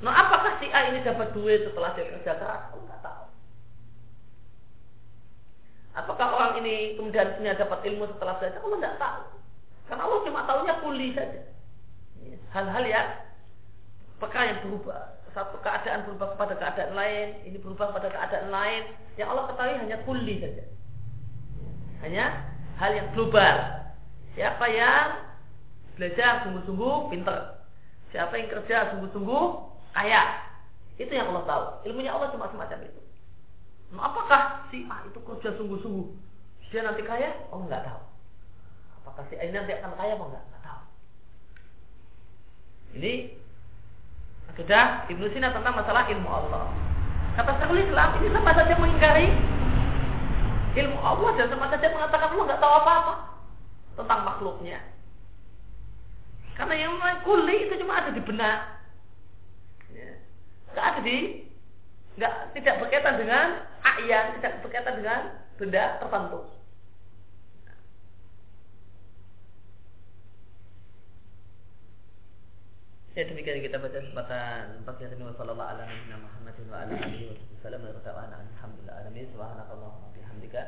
Nah 0.01 0.13
apakah 0.17 0.61
si 0.61 0.67
A 0.73 0.91
ini 0.91 1.05
dapat 1.05 1.33
duit 1.37 1.63
setelah 1.67 1.93
dia 1.95 2.09
kerja 2.09 2.33
keras? 2.39 2.61
Aku 2.73 2.79
nggak 2.87 3.03
tahu. 3.05 3.25
Apakah 5.91 6.27
orang 6.39 6.53
ini 6.63 6.95
kemudian 6.95 7.35
punya 7.37 7.59
dapat 7.59 7.83
ilmu 7.83 8.09
setelah 8.15 8.39
belajar? 8.39 8.61
Allah 8.63 8.79
nggak 8.79 8.99
tahu. 8.99 9.23
Karena 9.91 10.03
Allah 10.07 10.21
cuma 10.23 10.41
tahunya 10.47 10.75
kuli 10.87 11.09
saja. 11.19 11.43
Hal-hal 12.55 12.85
yang 12.87 13.09
perkara 14.23 14.55
yang 14.55 14.61
berubah. 14.63 15.20
Satu 15.31 15.63
keadaan 15.63 16.11
berubah 16.11 16.35
kepada 16.35 16.55
keadaan 16.59 16.93
lain, 16.99 17.29
ini 17.47 17.59
berubah 17.63 17.95
pada 17.95 18.11
keadaan 18.11 18.51
lain. 18.51 18.83
Yang 19.15 19.29
Allah 19.31 19.45
ketahui 19.55 19.77
hanya 19.79 19.99
kuli 20.03 20.35
saja. 20.43 20.65
Hanya 22.03 22.25
hal 22.83 22.91
yang 22.97 23.09
global. 23.15 23.57
Siapa 24.35 24.65
yang 24.73 25.07
belajar 25.95 26.47
sungguh-sungguh 26.47 26.95
pinter. 27.15 27.39
Siapa 28.11 28.35
yang 28.35 28.49
kerja 28.51 28.91
sungguh-sungguh 28.95 29.45
kaya. 29.95 30.23
Itu 30.99 31.13
yang 31.15 31.31
Allah 31.31 31.45
tahu. 31.47 31.65
Ilmunya 31.93 32.11
Allah 32.11 32.35
cuma 32.35 32.51
semacam 32.51 32.79
itu. 32.83 33.01
Nah, 33.95 34.07
apakah 34.11 34.71
si 34.71 34.87
A 34.87 35.03
itu 35.07 35.19
kerja 35.23 35.55
sungguh-sungguh? 35.59 36.09
Dia 36.71 36.87
nanti 36.87 37.03
kaya? 37.03 37.35
Oh 37.51 37.67
nggak 37.67 37.83
tahu. 37.83 38.03
Apakah 39.03 39.27
si 39.31 39.35
A 39.39 39.47
ini 39.47 39.55
nanti 39.55 39.75
akan 39.75 39.95
kaya? 39.99 40.15
Oh 40.15 40.31
nggak, 40.31 40.45
tahu. 40.63 40.83
Ini 42.99 43.13
sudah 44.61 45.09
Ibnu 45.09 45.27
Sina 45.33 45.49
tentang 45.57 45.73
masalah 45.73 46.05
ilmu 46.13 46.29
Allah. 46.29 46.69
Kata 47.33 47.57
Syekhul 47.57 47.81
Islam 47.81 48.21
ini 48.21 48.29
sama 48.29 48.53
saja 48.53 48.75
mengingkari 48.77 49.27
ilmu 50.77 50.99
Allah 51.01 51.31
dan 51.41 51.47
sama 51.49 51.67
saja 51.73 51.89
mengatakan 51.89 52.29
Allah 52.37 52.45
nggak 52.45 52.61
tahu 52.61 52.75
apa-apa 52.85 53.15
tentang 53.97 54.21
makhluknya. 54.29 54.79
Karena 56.61 56.75
yang 56.77 56.93
kuli 57.25 57.57
itu 57.65 57.81
cuma 57.81 58.05
ada 58.05 58.13
di 58.13 58.21
benak, 58.21 58.85
ya. 59.97 60.13
nggak 60.77 60.87
ada 60.93 61.01
di 61.01 61.49
nggak 62.21 62.35
tidak 62.53 62.75
berkaitan 62.85 63.17
dengan 63.17 63.47
ayat, 63.81 64.37
tidak 64.37 64.61
berkaitan 64.61 64.95
dengan 65.01 65.21
benda 65.57 65.97
tertentu. 66.05 66.45
Ya 73.21 73.29
demikian 73.29 73.61
kita 73.61 73.77
baca 73.77 74.01
kesempatan 74.01 74.81
pagi 74.89 75.05
hari 75.05 75.13
ini 75.21 75.29
sallallahu 75.37 75.61
ala 75.61 75.85
nabiyina 75.85 76.25
Muhammadin 76.25 76.73
wa 76.73 76.89
ala 76.89 76.97
alihi 77.05 77.29
wa 77.29 77.37
sallam 77.61 77.85
wa 77.85 78.01
ta'ala 78.01 78.33
alhamdulillah 78.33 78.97
alamin. 78.97 79.29
Subhanakallahumma 79.29 80.09
bihamdika 80.17 80.63